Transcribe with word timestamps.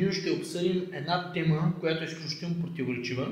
ние 0.00 0.12
ще 0.12 0.30
обсъдим 0.30 0.88
една 0.92 1.32
тема, 1.32 1.72
която 1.80 2.02
е 2.02 2.06
изключително 2.06 2.60
противоречива 2.60 3.28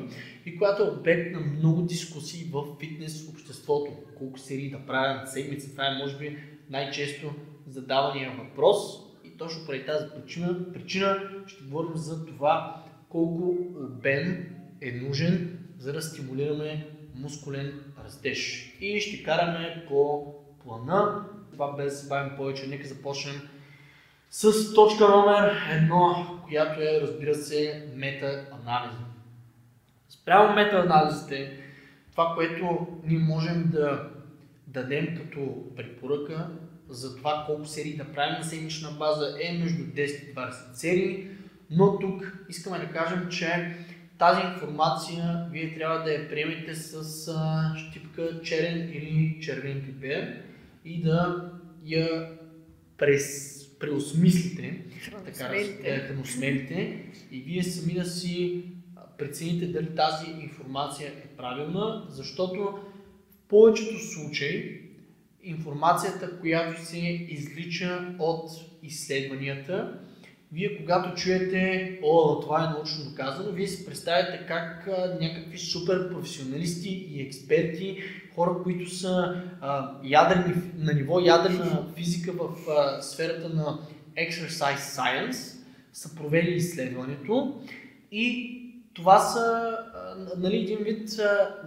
и 0.47 0.59
която 0.59 0.83
е 0.83 0.91
обект 0.91 1.33
на 1.33 1.41
много 1.41 1.83
дискусии 1.83 2.51
в 2.53 2.65
фитнес 2.81 3.29
обществото. 3.29 3.93
Колко 4.19 4.39
серии 4.39 4.71
да 4.71 4.87
правя 4.87 5.21
на 5.21 5.27
седмица, 5.27 5.71
това 5.71 5.87
е 5.87 5.99
може 5.99 6.19
би 6.19 6.39
най-често 6.71 7.35
задавания 7.67 8.33
въпрос 8.39 8.77
и 9.25 9.37
точно 9.37 9.67
поради 9.67 9.85
тази 9.85 10.07
причина, 10.17 10.73
причина 10.73 11.31
ще 11.47 11.65
говорим 11.65 11.97
за 11.97 12.27
това 12.27 12.85
колко 13.09 13.57
обем 13.77 14.47
е 14.81 14.93
нужен, 14.93 15.59
за 15.79 15.93
да 15.93 16.03
стимулираме 16.03 16.87
мускулен 17.15 17.81
растеж. 18.05 18.73
И 18.81 19.01
ще 19.01 19.23
караме 19.23 19.85
по 19.89 20.35
плана. 20.63 21.25
Това 21.53 21.77
без 21.77 22.03
да 22.03 22.09
бавим 22.09 22.37
повече, 22.37 22.67
нека 22.67 22.89
започнем 22.89 23.35
с 24.31 24.75
точка 24.75 25.09
номер 25.09 25.57
едно, 25.71 26.27
която 26.45 26.81
е, 26.81 27.01
разбира 27.03 27.35
се, 27.35 27.89
мета-анализа. 27.95 29.05
Спрямо 30.09 30.55
мета-анализите, 30.55 31.61
това, 32.11 32.33
което 32.35 32.87
ние 33.05 33.19
можем 33.19 33.71
да 33.73 34.09
дадем 34.67 35.17
като 35.17 35.55
препоръка 35.77 36.49
за 36.89 37.17
това 37.17 37.45
колко 37.47 37.65
серии 37.65 37.97
да 37.97 38.13
правим 38.13 38.39
на 38.39 38.45
седмична 38.45 38.91
база 38.91 39.37
е 39.43 39.59
между 39.59 39.83
10 39.83 40.31
и 40.31 40.35
20 40.35 40.75
серии, 40.75 41.29
но 41.71 41.99
тук 41.99 42.45
искаме 42.49 42.79
да 42.79 42.93
кажем, 42.93 43.29
че 43.29 43.77
тази 44.19 44.41
информация 44.41 45.47
вие 45.51 45.75
трябва 45.75 46.05
да 46.05 46.13
я 46.13 46.29
приемете 46.29 46.75
с 46.75 47.33
щипка 47.77 48.43
черен 48.43 48.89
или 48.93 49.39
червен 49.43 49.83
пипер 49.87 50.43
и 50.85 51.03
да 51.03 51.51
я 51.85 52.31
през, 52.99 53.58
преосмислите, 53.79 54.83
така 55.25 55.49
да 55.49 55.59
и 57.31 57.41
вие 57.41 57.63
сами 57.63 57.95
да 57.95 58.05
си 58.05 58.65
прецените 59.19 59.67
дали 59.67 59.95
тази 59.95 60.31
информация 60.43 61.09
е 61.09 61.37
правилна, 61.37 62.07
защото 62.11 62.61
в 63.31 63.49
повечето 63.49 63.99
случаи 63.99 64.89
информацията, 65.43 66.41
която 66.41 66.85
се 66.85 66.99
излича 67.29 68.15
от 68.19 68.51
изследванията, 68.83 70.01
вие 70.53 70.77
когато 70.77 71.15
чуете, 71.15 71.99
о, 72.03 72.41
това 72.41 72.65
е 72.65 72.75
научно 72.75 73.05
доказано, 73.05 73.53
вие 73.53 73.67
си 73.67 73.87
представяте 73.87 74.47
как 74.49 74.89
а, 74.89 75.17
някакви 75.21 75.59
супер 75.59 76.11
професионалисти 76.11 76.89
и 76.89 77.23
експерти, 77.23 77.99
хора, 78.35 78.63
които 78.63 78.91
са 78.91 79.43
а, 79.61 79.91
ядрени, 80.05 80.55
на 80.79 80.93
ниво 80.93 81.21
ядрена 81.21 81.87
физика 81.97 82.33
в 82.33 82.71
а, 82.71 83.03
сферата 83.03 83.49
на 83.49 83.79
exercise 84.17 84.77
science, 84.77 85.59
са 85.93 86.15
провели 86.15 86.51
изследването 86.55 87.63
и 88.13 88.55
това 88.95 89.19
са 89.19 89.77
нали, 90.37 90.57
един 90.57 90.79
вид 90.79 91.09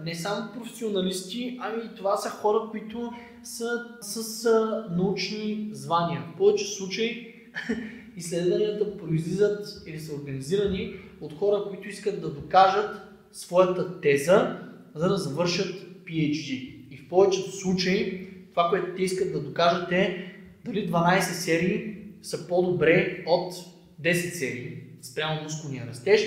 не 0.04 0.14
само 0.14 0.52
професионалисти, 0.52 1.58
ами 1.60 1.82
това 1.96 2.16
са 2.16 2.30
хора, 2.30 2.58
които 2.70 3.12
са 3.42 3.66
с 4.00 4.44
научни 4.90 5.68
звания. 5.72 6.22
В 6.34 6.36
повече 6.36 6.64
случаи 6.64 7.34
изследванията 8.16 8.96
произлизат 8.96 9.82
или 9.86 10.00
са 10.00 10.14
организирани 10.14 10.94
от 11.20 11.38
хора, 11.38 11.64
които 11.68 11.88
искат 11.88 12.20
да 12.20 12.30
докажат 12.30 13.00
своята 13.32 14.00
теза, 14.00 14.58
за 14.94 15.08
да 15.08 15.16
завършат 15.16 15.74
PhD. 16.06 16.74
И 16.90 16.96
в 16.96 17.08
повечето 17.08 17.56
случаи 17.56 18.28
това, 18.50 18.68
което 18.70 18.94
те 18.96 19.02
искат 19.02 19.32
да 19.32 19.40
докажат 19.40 19.92
е 19.92 20.34
дали 20.64 20.90
12 20.90 21.20
серии 21.20 21.96
са 22.22 22.48
по-добре 22.48 23.24
от 23.26 23.54
10 24.02 24.12
серии 24.12 24.78
спрямо 25.02 25.42
мускулния 25.42 25.86
растеж. 25.86 26.20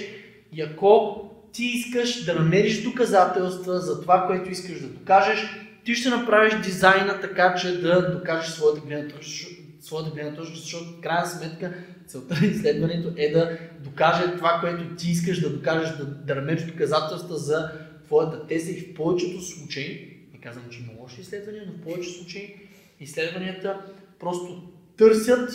И 0.54 0.62
ако 0.62 1.22
ти 1.52 1.64
искаш 1.64 2.26
да 2.26 2.34
намериш 2.34 2.84
доказателства 2.84 3.80
за 3.80 4.02
това, 4.02 4.28
което 4.28 4.52
искаш 4.52 4.80
да 4.82 4.88
докажеш, 4.88 5.40
ти 5.86 5.96
ще 5.96 6.10
направиш 6.10 6.54
дизайна 6.64 7.22
така, 7.22 7.56
че 7.56 7.82
да 7.82 8.12
докажеш 8.12 8.52
своята 8.52 8.82
гледна 8.88 9.10
точка, 9.10 9.55
своята 9.86 10.12
гледна 10.12 10.36
точка 10.36 10.56
защото 10.56 10.86
в 10.86 11.02
крайна 11.02 11.26
сметка 11.26 11.74
целта 12.08 12.36
на 12.42 12.48
изследването 12.48 13.14
е 13.18 13.32
да 13.32 13.58
докаже 13.84 14.36
това, 14.38 14.58
което 14.62 14.96
ти 14.96 15.12
искаш 15.12 15.40
да 15.40 15.50
докажеш, 15.50 15.98
да, 15.98 16.06
да 16.06 16.36
намериш 16.36 16.64
доказателства 16.64 17.38
за 17.38 17.72
твоята 18.06 18.48
теза 18.48 18.72
и 18.72 18.80
в 18.80 18.94
повечето 18.94 19.42
случаи, 19.42 20.18
не 20.34 20.40
казвам, 20.40 20.64
че 20.70 20.80
има 20.80 20.92
лоши 21.00 21.22
изследвания, 21.22 21.64
но 21.68 21.74
в 21.74 21.82
повечето 21.82 22.18
случаи 22.18 22.56
изследванията 23.00 23.82
просто 24.20 24.64
търсят, 24.98 25.50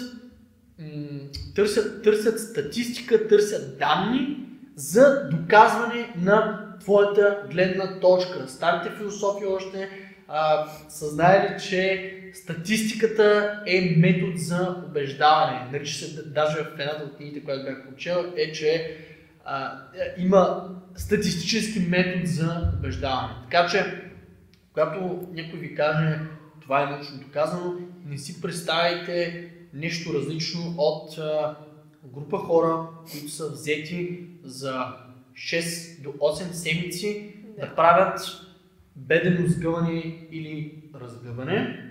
търсят, 1.55 2.03
търсят 2.03 2.41
статистика, 2.41 3.29
търсят 3.29 3.79
данни 3.79 4.47
за 4.77 5.29
доказване 5.31 6.15
на 6.17 6.67
твоята 6.81 7.43
гледна 7.51 8.01
точка. 8.01 8.49
Старите 8.49 8.97
философии 8.97 9.47
още 9.47 9.89
а, 10.33 10.67
са 10.89 11.09
знаели, 11.09 11.61
че 11.69 12.15
статистиката 12.35 13.61
е 13.67 13.95
метод 13.97 14.33
за 14.37 14.77
убеждаване. 14.89 15.71
Нарича 15.73 15.95
се, 15.95 16.23
даже 16.23 16.57
в 16.57 16.73
едната 16.79 17.05
от 17.05 17.17
книгите, 17.17 17.45
която 17.45 17.65
бях 17.65 17.89
прочел, 17.89 18.33
е, 18.37 18.53
че 18.53 18.97
а, 19.45 19.79
има 20.19 20.69
статистически 20.95 21.81
метод 21.81 22.27
за 22.27 22.73
убеждаване. 22.79 23.35
Така 23.51 23.69
че, 23.69 24.03
когато 24.73 25.29
някой 25.33 25.59
ви 25.59 25.75
каже 25.75 26.19
това 26.61 26.83
е 26.83 26.87
научно 26.87 27.19
доказано, 27.19 27.75
не 28.07 28.19
си 28.19 28.41
представяйте 28.41 29.45
нещо 29.75 30.15
различно 30.15 30.75
от 30.79 31.19
а, 31.19 31.57
група 32.05 32.39
хора, 32.39 32.87
които 33.11 33.29
са 33.29 33.51
взети 33.51 34.27
за 34.45 34.87
6 35.35 36.03
до 36.03 36.09
8 36.11 36.53
седмици 36.53 37.35
да, 37.59 37.67
да 37.67 37.75
правят 37.75 38.21
бедено 38.97 39.47
сгъване 39.47 40.27
или 40.31 40.83
разгъване 40.95 41.87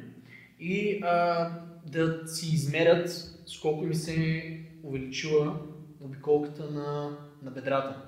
и 0.60 1.00
а, 1.04 1.50
да 1.86 2.28
си 2.28 2.56
измерят 2.56 3.10
с 3.46 3.60
колко 3.62 3.86
ми 3.86 3.96
се 3.96 4.60
увеличила 4.84 5.60
обиколката 6.02 6.72
на, 6.72 7.18
на 7.44 7.52
бедрата. 7.52 8.02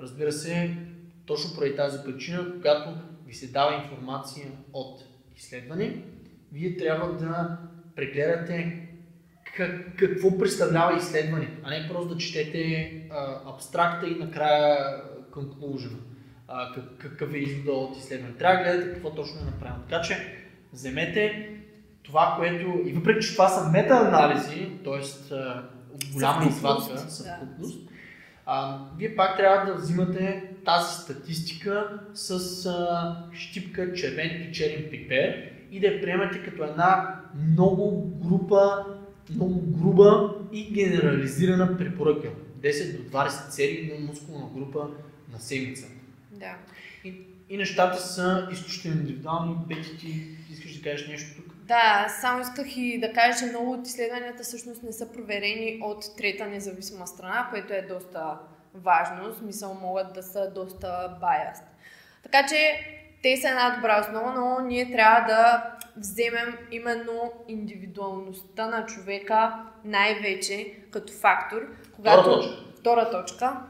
Разбира 0.00 0.32
се, 0.32 0.76
точно 1.26 1.54
поради 1.54 1.76
тази 1.76 1.98
причина, 2.04 2.52
когато 2.54 2.90
ви 3.26 3.34
се 3.34 3.52
дава 3.52 3.82
информация 3.84 4.46
от 4.72 5.04
изследване, 5.36 6.02
вие 6.52 6.76
трябва 6.76 7.16
да 7.16 7.58
прегледате 7.96 8.88
как, 9.56 9.96
какво 9.96 10.38
представлява 10.38 10.96
изследване, 10.96 11.48
а 11.62 11.70
не 11.70 11.88
просто 11.88 12.14
да 12.14 12.20
четете 12.20 12.92
а, 13.10 13.40
абстракта 13.54 14.06
и 14.06 14.14
накрая 14.14 15.02
conclusion. 15.30 15.96
А, 16.54 16.72
как, 16.74 16.84
какъв 16.98 17.34
е 17.34 17.38
извода 17.38 17.72
от 17.72 17.96
изследване. 17.96 18.34
Трябва 18.34 18.56
да 18.56 18.62
гледате 18.62 18.92
какво 18.92 19.14
точно 19.14 19.40
е 19.40 19.44
направено. 19.44 19.82
Така 19.90 20.02
че 20.02 20.36
вземете 20.72 21.50
това, 22.02 22.34
което, 22.38 22.80
и 22.86 22.92
въпреки, 22.92 23.26
че 23.26 23.32
това 23.32 23.48
са 23.48 23.70
метаанализи, 23.70 24.70
т.е. 24.84 25.34
голяма 26.12 26.46
извадка, 26.48 26.98
съвкупност, 26.98 27.88
а, 28.46 28.78
вие 28.98 29.16
пак 29.16 29.36
трябва 29.36 29.72
да 29.72 29.78
взимате 29.78 30.44
тази 30.64 31.02
статистика 31.02 32.00
с 32.14 32.66
а, 32.66 33.16
щипка 33.32 33.92
червен 33.92 34.48
и 34.48 34.52
черен 34.52 34.90
пипер 34.90 35.50
и 35.70 35.80
да 35.80 35.86
я 35.86 36.00
приемате 36.00 36.42
като 36.42 36.64
една 36.64 37.20
много 37.34 38.10
група 38.28 38.84
много 39.30 39.60
груба 39.60 40.34
и 40.52 40.72
генерализирана 40.72 41.78
препоръка. 41.78 42.28
10 42.60 42.96
до 42.96 43.18
20 43.18 43.50
серии 43.50 43.92
на 43.92 44.06
мускулна 44.06 44.46
група 44.54 44.88
на 45.32 45.38
седмица. 45.38 45.86
Да. 46.42 46.54
И, 47.04 47.14
и 47.48 47.56
нещата 47.56 47.98
са 48.00 48.48
изключително 48.52 49.00
индивидуални. 49.00 49.56
Пети, 49.68 49.96
ти 49.98 50.36
искаш 50.50 50.76
да 50.76 50.90
кажеш 50.90 51.08
нещо 51.08 51.42
тук? 51.42 51.54
Да, 51.54 52.06
само 52.20 52.40
исках 52.40 52.76
и 52.76 53.00
да 53.00 53.12
кажа, 53.12 53.38
че 53.38 53.44
много 53.44 53.72
от 53.72 53.86
изследванията 53.86 54.42
всъщност 54.42 54.82
не 54.82 54.92
са 54.92 55.12
проверени 55.12 55.78
от 55.82 56.16
трета 56.16 56.46
независима 56.46 57.06
страна, 57.06 57.48
което 57.50 57.72
е 57.72 57.86
доста 57.88 58.38
важно. 58.74 59.32
В 59.32 59.38
смисъл 59.38 59.74
могат 59.74 60.12
да 60.12 60.22
са 60.22 60.50
доста 60.54 61.16
баяст. 61.20 61.64
Така 62.22 62.46
че 62.46 62.56
те 63.22 63.36
са 63.36 63.48
една 63.48 63.70
добра 63.70 64.00
основа, 64.00 64.32
но 64.32 64.66
ние 64.66 64.92
трябва 64.92 65.26
да 65.26 65.70
вземем 65.96 66.58
именно 66.70 67.32
индивидуалността 67.48 68.66
на 68.66 68.86
човека 68.86 69.54
най-вече 69.84 70.74
като 70.90 71.12
фактор. 71.12 71.68
Когато... 71.96 72.22
Втора 72.22 72.40
точка. 72.40 72.80
Втора 72.80 73.10
точка 73.10 73.60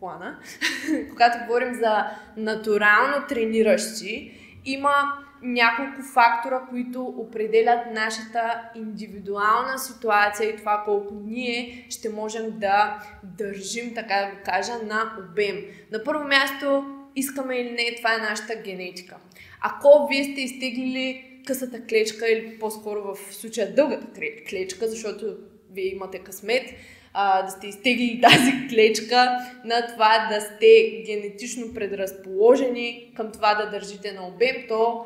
плана. 0.00 0.38
когато 1.10 1.46
говорим 1.46 1.74
за 1.74 2.04
натурално 2.36 3.26
трениращи, 3.28 4.32
има 4.64 4.94
няколко 5.42 6.02
фактора, 6.02 6.60
които 6.70 7.02
определят 7.04 7.78
нашата 7.92 8.62
индивидуална 8.74 9.78
ситуация 9.78 10.50
и 10.50 10.56
това 10.56 10.82
колко 10.84 11.14
ние 11.26 11.86
ще 11.90 12.08
можем 12.08 12.58
да 12.58 13.02
държим, 13.22 13.94
така 13.94 14.14
да 14.16 14.36
го 14.36 14.42
кажа, 14.44 14.72
на 14.84 15.12
обем. 15.18 15.56
На 15.92 16.04
първо 16.04 16.24
място, 16.24 16.84
искаме 17.16 17.56
или 17.56 17.70
не, 17.70 17.96
това 17.96 18.14
е 18.14 18.18
нашата 18.18 18.54
генетика. 18.64 19.16
Ако 19.60 20.08
вие 20.10 20.24
сте 20.24 20.40
изтеглили 20.40 21.26
късата 21.46 21.86
клечка 21.86 22.28
или 22.28 22.58
по-скоро 22.58 23.14
в 23.14 23.34
случая 23.34 23.74
дългата 23.74 24.06
клечка, 24.50 24.88
защото 24.88 25.36
вие 25.72 25.94
имате 25.94 26.18
късмет, 26.18 26.74
а, 27.14 27.42
да 27.42 27.50
сте 27.50 27.66
изтегли 27.66 28.20
тази 28.22 28.68
клечка, 28.68 29.38
на 29.64 29.86
това 29.86 30.28
да 30.30 30.40
сте 30.40 31.02
генетично 31.06 31.74
предразположени 31.74 33.12
към 33.16 33.32
това 33.32 33.54
да 33.54 33.70
държите 33.70 34.12
на 34.12 34.26
обем, 34.26 34.56
то 34.68 35.04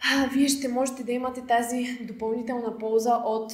а, 0.00 0.28
вие 0.34 0.48
ще 0.48 0.68
можете 0.68 1.04
да 1.04 1.12
имате 1.12 1.46
тази 1.46 1.98
допълнителна 2.00 2.78
полза 2.78 3.14
от 3.24 3.52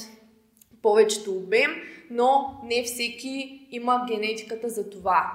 повечето 0.81 1.31
обем, 1.31 1.71
но 2.11 2.59
не 2.63 2.83
всеки 2.83 3.67
има 3.71 4.05
генетиката 4.07 4.69
за 4.69 4.89
това. 4.89 5.31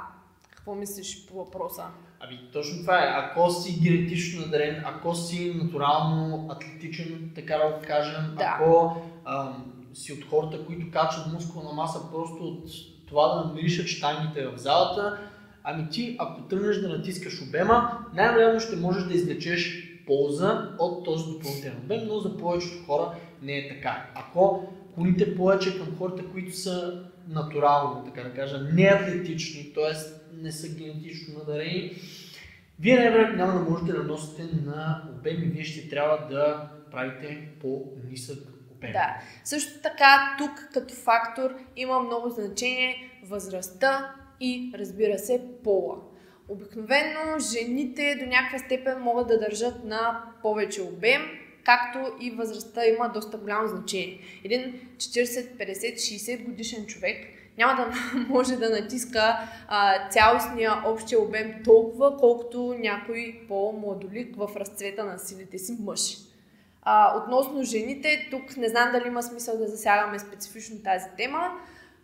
Какво 0.50 0.74
мислиш 0.74 1.26
по 1.26 1.34
въпроса? 1.34 1.84
Ами 2.20 2.40
точно 2.52 2.80
това 2.80 3.04
е. 3.04 3.08
Ако 3.08 3.50
си 3.50 3.80
генетично 3.82 4.40
надарен, 4.40 4.82
ако 4.86 5.14
си 5.14 5.54
натурално 5.62 6.48
атлетичен, 6.50 7.30
така 7.34 7.56
да 7.56 7.72
го 7.72 7.86
кажем, 7.86 8.34
да. 8.36 8.44
ако 8.44 8.96
ам, 9.24 9.79
си 9.94 10.12
от 10.12 10.24
хората, 10.30 10.66
които 10.66 10.90
качват 10.90 11.32
мускулна 11.32 11.72
маса 11.72 12.00
просто 12.12 12.44
от 12.44 12.64
това 13.08 13.28
да 13.28 13.44
намиришат 13.44 13.86
штангите 13.86 14.46
в 14.46 14.58
залата, 14.58 15.18
ами 15.64 15.88
ти, 15.90 16.16
ако 16.18 16.42
тръгнеш 16.42 16.76
да 16.76 16.88
натискаш 16.88 17.42
обема, 17.42 17.98
най-вероятно 18.14 18.60
ще 18.60 18.76
можеш 18.76 19.04
да 19.04 19.14
извлечеш 19.14 19.90
полза 20.06 20.68
от 20.78 21.04
този 21.04 21.32
допълнителен 21.32 21.78
обем, 21.84 22.00
но 22.06 22.18
за 22.18 22.36
повечето 22.36 22.84
хора 22.86 23.14
не 23.42 23.58
е 23.58 23.68
така. 23.68 24.10
Ако 24.14 24.72
клоните 24.94 25.36
повече 25.36 25.78
към 25.78 25.96
хората, 25.98 26.24
които 26.32 26.56
са 26.56 27.04
натурално, 27.28 28.04
така 28.04 28.22
да 28.22 28.34
кажа, 28.34 28.68
неатлетични, 28.72 29.72
т.е. 29.74 29.94
не 30.42 30.52
са 30.52 30.68
генетично 30.68 31.38
надарени, 31.38 31.92
вие 32.80 32.96
най-вероятно 32.96 33.36
няма 33.36 33.52
да 33.52 33.70
можете 33.70 33.92
да 33.92 34.02
носите 34.02 34.48
на 34.64 35.02
обем 35.18 35.42
и 35.42 35.46
вие 35.46 35.64
ще 35.64 35.88
трябва 35.88 36.28
да 36.30 36.70
правите 36.90 37.48
по-нисък 37.60 38.38
обем. 38.80 38.92
Да. 38.92 39.16
Също 39.44 39.80
така, 39.82 40.36
тук 40.38 40.68
като 40.72 40.94
фактор 40.94 41.54
има 41.76 42.00
много 42.00 42.28
значение 42.28 43.10
възрастта 43.24 44.14
и 44.40 44.72
разбира 44.74 45.18
се 45.18 45.42
пола. 45.64 45.96
Обикновено 46.48 47.38
жените 47.38 48.16
до 48.20 48.26
някаква 48.26 48.58
степен 48.58 49.00
могат 49.00 49.28
да 49.28 49.38
държат 49.38 49.84
на 49.84 50.24
повече 50.42 50.82
обем, 50.82 51.22
както 51.64 52.12
и 52.20 52.30
възрастта 52.30 52.86
има 52.86 53.08
доста 53.08 53.38
голямо 53.38 53.68
значение. 53.68 54.20
Един 54.44 54.80
40, 54.96 55.24
50, 55.24 55.94
60 55.94 56.44
годишен 56.44 56.86
човек 56.86 57.26
няма 57.58 57.76
да 57.76 57.94
може 58.28 58.56
да 58.56 58.70
натиска 58.70 59.38
а, 59.68 60.08
цялостния 60.08 60.72
общия 60.86 61.20
обем 61.20 61.54
толкова, 61.64 62.16
колкото 62.16 62.74
някой 62.78 63.40
по-младолик 63.48 64.36
в 64.36 64.50
разцвета 64.56 65.04
на 65.04 65.18
силите 65.18 65.58
си 65.58 65.76
мъж. 65.80 66.29
А, 66.82 67.16
относно 67.16 67.62
жените, 67.62 68.28
тук 68.30 68.56
не 68.56 68.68
знам 68.68 68.92
дали 68.92 69.08
има 69.08 69.22
смисъл 69.22 69.58
да 69.58 69.66
засягаме 69.66 70.18
специфично 70.18 70.82
тази 70.84 71.06
тема, 71.16 71.50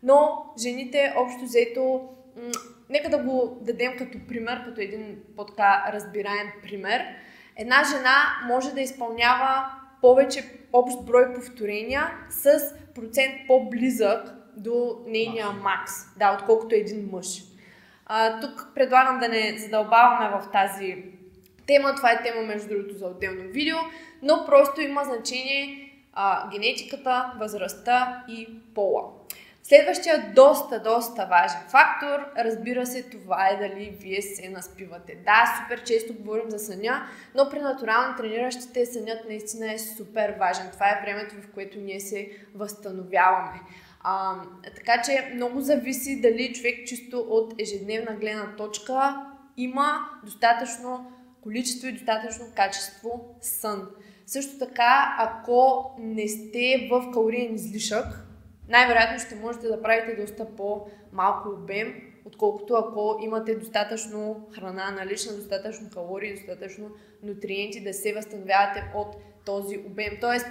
но 0.02 0.46
жените 0.62 1.14
общо 1.16 1.44
взето, 1.44 2.08
м- 2.36 2.50
нека 2.90 3.10
да 3.10 3.18
го 3.18 3.58
дадем 3.60 3.96
като 3.98 4.18
пример, 4.28 4.64
като 4.64 4.80
един 4.80 5.18
по-така 5.36 5.90
разбираем 5.92 6.52
пример. 6.62 7.06
Една 7.56 7.84
жена 7.84 8.16
може 8.46 8.74
да 8.74 8.80
изпълнява 8.80 9.70
повече 10.00 10.44
общ 10.72 11.04
брой 11.04 11.34
повторения 11.34 12.10
с 12.30 12.58
процент 12.94 13.34
по-близък 13.46 14.34
до 14.56 14.98
нейния 15.06 15.50
макс, 15.50 15.92
да, 16.18 16.34
отколкото 16.34 16.74
един 16.74 17.08
мъж. 17.12 17.42
А, 18.06 18.40
тук 18.40 18.68
предлагам 18.74 19.18
да 19.18 19.28
не 19.28 19.58
задълбаваме 19.58 20.38
в 20.38 20.50
тази 20.52 21.04
тема, 21.66 21.94
това 21.94 22.12
е 22.12 22.22
тема 22.22 22.42
между 22.42 22.68
другото 22.68 22.94
за 22.94 23.06
отделно 23.06 23.42
видео, 23.50 23.76
но 24.22 24.46
просто 24.46 24.80
има 24.80 25.04
значение 25.04 25.92
а, 26.12 26.50
генетиката, 26.50 27.32
възрастта 27.38 28.24
и 28.28 28.48
пола. 28.74 29.02
Следващия 29.68 30.32
доста, 30.34 30.82
доста 30.82 31.26
важен 31.30 31.60
фактор, 31.68 32.26
разбира 32.38 32.86
се, 32.86 33.02
това 33.02 33.48
е 33.48 33.56
дали 33.56 33.96
вие 34.00 34.22
се 34.22 34.48
наспивате. 34.48 35.16
Да, 35.24 35.58
супер 35.62 35.84
често 35.84 36.14
говорим 36.14 36.50
за 36.50 36.58
съня, 36.58 37.06
но 37.34 37.50
при 37.50 37.60
натурално 37.60 38.16
трениращите 38.16 38.86
сънят 38.86 39.28
наистина 39.28 39.72
е 39.72 39.78
супер 39.78 40.34
важен. 40.38 40.70
Това 40.72 40.86
е 40.86 41.00
времето, 41.02 41.34
в 41.34 41.52
което 41.54 41.78
ние 41.78 42.00
се 42.00 42.30
възстановяваме. 42.54 43.60
А, 44.00 44.34
така 44.76 45.02
че 45.02 45.30
много 45.34 45.60
зависи 45.60 46.20
дали 46.20 46.52
човек 46.54 46.86
чисто 46.86 47.26
от 47.28 47.54
ежедневна 47.60 48.16
гледна 48.16 48.56
точка 48.56 49.26
има 49.56 50.08
достатъчно 50.24 51.12
количество 51.46 51.88
и 51.88 51.92
достатъчно 51.92 52.44
качество 52.56 53.36
сън. 53.40 53.88
Също 54.26 54.58
така, 54.58 55.16
ако 55.18 55.90
не 55.98 56.28
сте 56.28 56.88
в 56.90 57.10
калориен 57.12 57.54
излишък, 57.54 58.06
най-вероятно 58.68 59.18
ще 59.18 59.34
можете 59.34 59.66
да 59.66 59.82
правите 59.82 60.22
доста 60.22 60.56
по-малко 60.56 61.48
обем, 61.48 61.94
отколкото 62.24 62.74
ако 62.74 63.18
имате 63.22 63.54
достатъчно 63.54 64.46
храна 64.54 64.90
налична, 64.90 65.36
достатъчно 65.36 65.90
калории, 65.90 66.34
достатъчно 66.34 66.90
нутриенти 67.22 67.84
да 67.84 67.94
се 67.94 68.14
възстановявате 68.14 68.84
от 68.94 69.16
този 69.44 69.78
обем. 69.78 70.12
Тоест, 70.20 70.46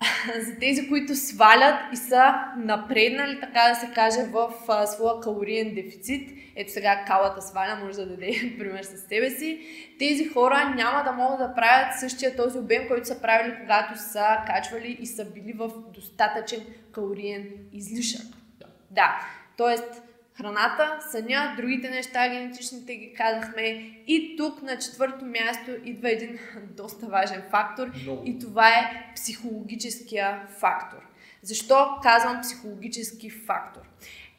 за 0.46 0.58
тези, 0.58 0.88
които 0.88 1.16
свалят 1.16 1.74
и 1.92 1.96
са 1.96 2.34
напреднали, 2.56 3.40
така 3.40 3.68
да 3.68 3.74
се 3.74 3.94
каже, 3.94 4.22
в 4.32 4.52
а, 4.68 4.86
своя 4.86 5.20
калориен 5.20 5.74
дефицит. 5.74 6.30
Ето 6.56 6.72
сега 6.72 7.04
калата 7.06 7.42
сваля, 7.42 7.78
може 7.84 7.98
да 7.98 8.06
даде 8.06 8.54
пример 8.58 8.82
с 8.82 9.08
себе 9.08 9.30
си. 9.30 9.60
Тези 9.98 10.28
хора 10.28 10.74
няма 10.76 11.04
да 11.04 11.12
могат 11.12 11.38
да 11.38 11.54
правят 11.54 12.00
същия 12.00 12.36
този 12.36 12.58
обем, 12.58 12.88
който 12.88 13.06
са 13.06 13.20
правили, 13.20 13.54
когато 13.60 13.98
са 13.98 14.26
качвали 14.46 14.96
и 15.00 15.06
са 15.06 15.24
били 15.24 15.52
в 15.52 15.70
достатъчен 15.94 16.60
калориен 16.92 17.48
излишък. 17.72 18.26
Да. 18.60 18.66
да. 18.90 19.20
Тоест, 19.56 20.02
храната, 20.36 20.98
съня, 21.10 21.54
другите 21.56 21.90
неща, 21.90 22.28
генетичните 22.28 22.96
ги 22.96 23.12
казахме. 23.14 23.62
И 24.06 24.34
тук 24.36 24.62
на 24.62 24.78
четвърто 24.78 25.24
място 25.24 25.70
идва 25.84 26.10
един 26.10 26.38
доста 26.76 27.06
важен 27.06 27.42
фактор 27.50 27.88
no. 27.88 28.24
и 28.24 28.38
това 28.38 28.68
е 28.68 29.12
психологическия 29.14 30.46
фактор. 30.58 30.98
Защо 31.42 31.88
казвам 32.02 32.40
психологически 32.40 33.30
фактор? 33.30 33.80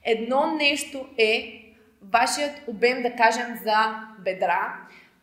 Едно 0.03 0.55
нещо 0.55 1.07
е 1.17 1.63
вашият 2.01 2.51
обем, 2.67 3.01
да 3.01 3.15
кажем, 3.15 3.59
за 3.63 3.99
бедра, 4.19 4.73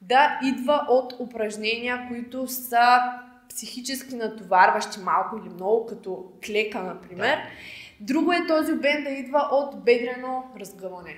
да 0.02 0.40
идва 0.44 0.86
от 0.88 1.14
упражнения, 1.18 2.04
които 2.08 2.48
са 2.48 2.98
психически 3.48 4.14
натоварващи 4.14 5.00
малко 5.00 5.36
или 5.36 5.54
много, 5.54 5.86
като 5.86 6.32
клека, 6.46 6.82
например. 6.82 7.36
Да 7.36 7.48
Друго 8.00 8.32
е 8.32 8.46
този 8.48 8.72
обем 8.72 9.04
да 9.04 9.10
идва 9.10 9.48
от 9.52 9.84
бедрено 9.84 10.44
разгъване. 10.60 11.16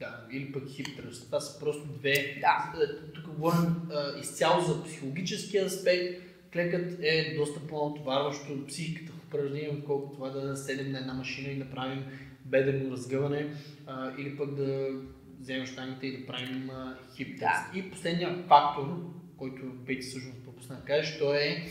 Да, 0.00 0.26
или 0.32 0.52
пък 0.52 0.68
хиптръст. 0.68 1.26
Това 1.26 1.40
са 1.40 1.60
просто 1.60 1.86
две. 1.86 2.38
Да. 2.40 2.72
Е, 2.82 3.12
тук 3.14 3.34
говорим 3.34 3.90
а, 3.92 4.20
изцяло 4.20 4.60
за 4.60 4.84
психологически 4.84 5.58
аспект. 5.58 6.22
Клекът 6.52 6.98
е 7.02 7.34
доста 7.36 7.60
по-натоварващо 7.60 8.52
от 8.52 8.66
психиката 8.66 9.12
в 9.12 9.26
упражнение, 9.26 9.76
отколкото 9.78 10.14
това 10.14 10.30
да 10.30 10.56
седем 10.56 10.92
на 10.92 10.98
една 10.98 11.14
машина 11.14 11.48
и 11.48 11.58
да 11.58 11.70
правим 11.70 12.04
бедрено 12.44 12.90
разгъване 12.90 13.54
а, 13.86 14.12
или 14.18 14.36
пък 14.36 14.54
да 14.54 14.88
вземем 15.40 15.66
штангите 15.66 16.06
и 16.06 16.20
да 16.20 16.26
правим 16.26 16.70
хип 17.16 17.38
да. 17.38 17.70
И 17.74 17.90
последният 17.90 18.48
фактор, 18.48 18.84
който 19.36 19.62
Пети 19.86 20.02
всъщност 20.02 20.44
пропусна 20.44 20.76
да 20.76 20.84
кажеш, 20.84 21.18
то 21.18 21.34
е 21.34 21.66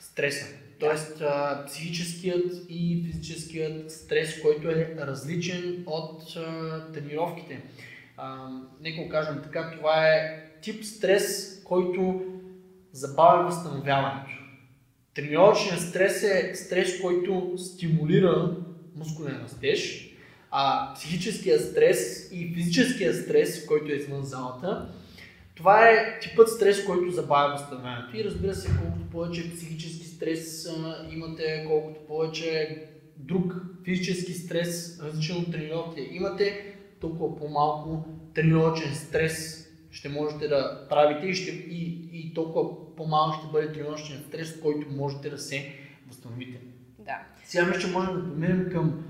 стреса. 0.00 0.46
Тоест 0.78 1.20
а, 1.20 1.64
психическият 1.66 2.52
и 2.68 3.04
физическият 3.06 3.92
стрес, 3.92 4.42
който 4.42 4.68
е 4.68 4.96
различен 4.98 5.84
от 5.86 6.36
а, 6.36 6.92
тренировките. 6.92 7.62
А, 8.16 8.48
нека 8.80 9.02
го 9.02 9.08
кажем 9.08 9.40
така, 9.42 9.70
това 9.76 10.06
е 10.06 10.44
тип 10.62 10.84
стрес, 10.84 11.54
който 11.64 12.24
забавя 12.92 13.44
възстановяването. 13.44 14.30
Тренировъчният 15.14 15.80
стрес 15.80 16.22
е 16.22 16.52
стрес, 16.54 17.00
който 17.00 17.52
стимулира 17.56 18.56
мускулен 18.96 19.40
растеж, 19.44 20.10
а 20.50 20.94
психическият 20.94 21.70
стрес 21.70 22.30
и 22.32 22.54
физическият 22.54 23.16
стрес, 23.16 23.66
който 23.66 23.92
е 23.92 23.94
извън 23.94 24.22
залата, 24.22 24.88
това 25.58 25.88
е 25.88 26.18
типът 26.20 26.48
стрес, 26.48 26.84
който 26.84 27.10
забавя 27.10 27.52
възстановяването. 27.52 28.16
И 28.16 28.24
разбира 28.24 28.54
се, 28.54 28.68
колкото 28.82 29.10
повече 29.10 29.54
психически 29.54 30.06
стрес 30.06 30.68
имате, 31.10 31.64
колкото 31.68 32.00
повече 32.06 32.82
друг 33.16 33.54
физически 33.84 34.32
стрес, 34.32 35.00
различен 35.02 35.36
от 35.36 35.52
тренировките 35.52 36.08
имате, 36.12 36.74
толкова 37.00 37.36
по-малко 37.36 38.04
тренировъчен 38.34 38.94
стрес 38.94 39.66
ще 39.90 40.08
можете 40.08 40.48
да 40.48 40.86
правите 40.88 41.26
и, 41.26 41.34
ще, 41.34 41.50
и, 41.50 42.08
и 42.12 42.34
толкова 42.34 42.96
по-малко 42.96 43.38
ще 43.38 43.52
бъде 43.52 43.72
тренировъчен 43.72 44.24
стрес, 44.28 44.60
който 44.60 44.90
можете 44.90 45.30
да 45.30 45.38
се 45.38 45.74
възстановите. 46.08 46.60
Да. 46.98 47.18
Сега 47.44 47.66
мисля, 47.66 47.80
че 47.80 47.86
можем 47.86 48.14
да 48.14 48.24
преминем 48.24 48.68
към 48.72 49.04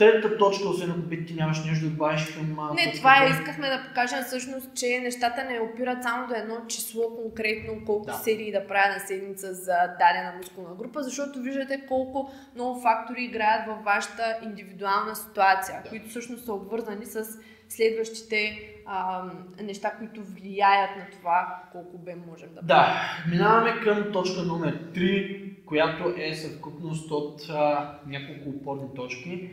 Третата 0.00 0.38
точка, 0.38 0.68
освен 0.68 0.90
ако 0.90 1.24
ти 1.26 1.34
нямаш 1.34 1.64
нещо 1.64 1.84
да 1.84 1.90
добавиш 1.90 2.34
към... 2.34 2.46
Не, 2.74 2.84
точка 2.84 2.98
това 2.98 3.24
е, 3.24 3.30
искахме 3.30 3.68
да 3.68 3.84
покажем 3.88 4.18
всъщност, 4.26 4.74
че 4.74 5.00
нещата 5.02 5.44
не 5.44 5.60
опират 5.60 6.02
само 6.02 6.28
до 6.28 6.34
едно 6.34 6.54
число 6.68 7.02
конкретно, 7.22 7.84
колко 7.86 8.06
Да. 8.06 8.12
серии 8.12 8.52
да 8.52 8.66
правя 8.66 8.94
на 8.94 9.00
седмица 9.00 9.54
за 9.54 9.76
дадена 9.98 10.32
мускулна 10.36 10.74
група, 10.74 11.02
защото 11.02 11.40
виждате 11.40 11.80
колко 11.88 12.32
много 12.54 12.80
фактори 12.80 13.24
играят 13.24 13.66
във 13.66 13.84
вашата 13.84 14.22
индивидуална 14.44 15.16
ситуация, 15.16 15.80
Да. 15.84 15.88
които 15.88 16.08
всъщност 16.08 16.44
са 16.44 16.52
обвързани 16.52 17.06
с 17.06 17.24
следващите 17.68 18.58
а, 18.86 19.22
неща, 19.62 19.90
които 19.98 20.20
влияят 20.24 20.96
на 20.96 21.06
това 21.12 21.62
колко 21.72 21.98
бем 21.98 22.22
можем 22.30 22.48
да 22.48 22.54
правим. 22.54 22.66
Да, 22.66 23.00
минаваме 23.30 23.80
към 23.84 24.12
точка 24.12 24.42
номер 24.42 24.78
3, 24.94 25.64
която 25.64 26.14
е 26.16 26.34
съвкупност 26.34 27.10
от 27.10 27.40
а, 27.50 27.90
няколко 28.06 28.48
опорни 28.48 28.94
точки. 28.96 29.50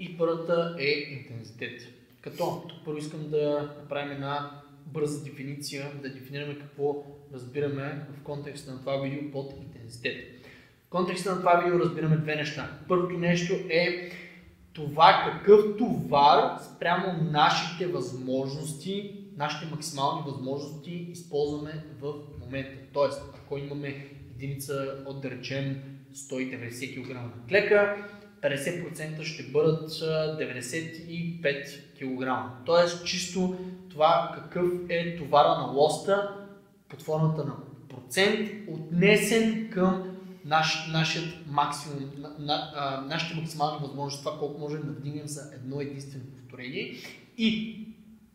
И 0.00 0.18
първата 0.18 0.76
е 0.78 0.88
интензитет. 0.88 1.80
Като 2.20 2.64
тук 2.68 2.78
първо 2.84 2.98
искам 2.98 3.30
да 3.30 3.74
направим 3.80 4.12
една 4.12 4.62
бърза 4.86 5.24
дефиниция, 5.24 5.90
да 6.02 6.12
дефинираме 6.12 6.58
какво 6.58 7.04
разбираме 7.34 8.06
в 8.18 8.22
контекста 8.22 8.72
на 8.72 8.78
това 8.80 8.96
видео 8.96 9.32
под 9.32 9.54
интензитет. 9.62 10.16
В 10.86 10.90
контекста 10.90 11.30
на 11.30 11.38
това 11.38 11.56
видео 11.56 11.80
разбираме 11.80 12.16
две 12.16 12.36
неща. 12.36 12.78
Първото 12.88 13.18
нещо 13.18 13.54
е 13.70 14.10
това 14.72 15.32
какъв 15.32 15.76
товар 15.78 16.58
спрямо 16.58 17.22
нашите 17.30 17.86
възможности, 17.86 19.14
нашите 19.36 19.70
максимални 19.70 20.22
възможности 20.26 21.06
използваме 21.10 21.84
в 22.00 22.14
момента. 22.40 22.78
Тоест, 22.92 23.22
ако 23.34 23.58
имаме 23.58 24.06
единица 24.36 25.02
от 25.06 25.22
да 25.22 25.30
речем 25.30 25.82
190 26.14 27.02
кг 27.02 27.48
клека, 27.48 28.06
50% 28.42 29.22
ще 29.22 29.42
бъдат 29.42 29.90
а, 30.02 30.38
95 30.40 31.80
кг. 31.98 32.52
Тоест, 32.66 33.06
чисто 33.06 33.58
това 33.90 34.32
какъв 34.34 34.64
е 34.88 35.16
товара 35.16 35.48
на 35.48 35.72
лоста 35.72 36.36
под 36.88 37.02
формата 37.02 37.44
на 37.44 37.56
процент, 37.88 38.50
отнесен 38.68 39.70
към 39.70 40.16
наш, 40.44 40.88
нашият 40.92 41.28
максимум, 41.46 42.10
на, 42.18 42.34
на, 42.38 42.72
а, 42.76 43.00
нашите 43.00 43.40
максимални 43.40 43.86
възможности, 43.86 44.24
това 44.24 44.38
колко 44.38 44.60
можем 44.60 44.82
да 44.82 44.92
вдигнем 44.92 45.26
за 45.26 45.54
едно 45.54 45.80
единствено 45.80 46.24
повторение 46.24 46.94
и 47.38 47.78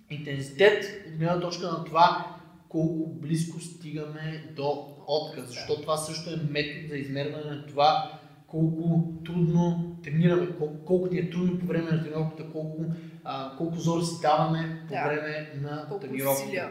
интензитет 0.09 0.83
от 1.07 1.17
гледна 1.17 1.39
точка 1.39 1.67
на 1.67 1.83
това 1.83 2.35
колко 2.69 3.09
близко 3.09 3.59
стигаме 3.59 4.53
до 4.55 4.95
отказ, 5.07 5.47
защото 5.47 5.81
това 5.81 5.97
също 5.97 6.29
е 6.29 6.35
метод 6.49 6.87
за 6.87 6.97
измерване 6.97 7.51
на 7.51 7.65
това 7.65 8.19
колко 8.47 9.03
трудно 9.25 9.95
тренираме, 10.03 10.47
колко, 10.57 10.85
колко 10.85 11.07
ни 11.13 11.19
е 11.19 11.29
трудно 11.29 11.59
по 11.59 11.65
време 11.65 11.91
на 11.91 12.03
тренировката, 12.03 12.51
колко, 12.51 12.85
а, 13.23 13.57
колко 13.57 13.75
зор 13.75 14.01
си 14.01 14.21
даваме 14.21 14.81
по 14.87 14.93
Да. 14.93 15.03
време 15.05 15.51
на 15.61 15.85
Колко 15.89 16.07
тренировката. 16.07 16.43
усилия. 16.43 16.69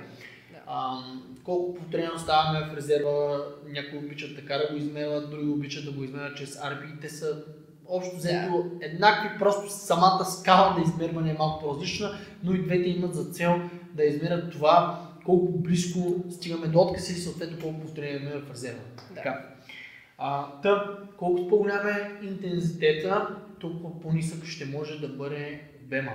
А, 0.67 0.97
колко 1.45 1.75
повторения 1.75 2.15
оставаме 2.15 2.71
в 2.71 2.77
резерва, 2.77 3.39
някои 3.69 3.99
обичат 3.99 4.37
така 4.37 4.55
да 4.59 4.69
го 4.71 4.77
измерват, 4.77 5.31
други 5.31 5.49
обичат 5.49 5.85
да 5.85 5.93
го 5.93 6.05
измерват 6.05 6.37
чрез 6.37 6.57
RP. 6.57 7.01
Те 7.01 7.09
са 7.09 7.43
общо 7.89 8.17
взето 8.17 8.65
еднакви, 8.81 9.39
просто 9.39 9.71
самата 9.71 10.25
скала 10.25 10.75
на 10.79 10.83
измерване 10.83 11.31
е 11.31 11.37
малко 11.39 11.65
по-различна, 11.65 12.11
но 12.43 12.53
и 12.53 12.63
двете 12.63 12.89
имат 12.89 13.15
за 13.15 13.25
цел 13.25 13.61
да 13.95 14.05
измерят 14.05 14.53
това 14.53 15.01
колко 15.25 15.59
близко 15.59 15.99
стигаме 16.31 16.67
до 16.67 16.79
отказ 16.81 17.11
и 17.11 17.15
съответно 17.15 17.59
колко 17.63 17.81
повторения 17.81 18.21
имаме 18.21 18.41
в 18.41 18.51
резерва. 18.51 18.81
Да. 19.09 19.15
Така. 19.15 19.54
А, 20.19 20.61
та, 20.61 20.99
колкото 21.17 21.49
по-голям 21.49 21.89
е 21.89 22.27
интензитета, 22.27 23.37
толкова 23.61 24.01
по-нисък 24.01 24.45
ще 24.45 24.65
може 24.65 25.01
да 25.01 25.09
бъде 25.09 25.61
обема. 25.85 26.13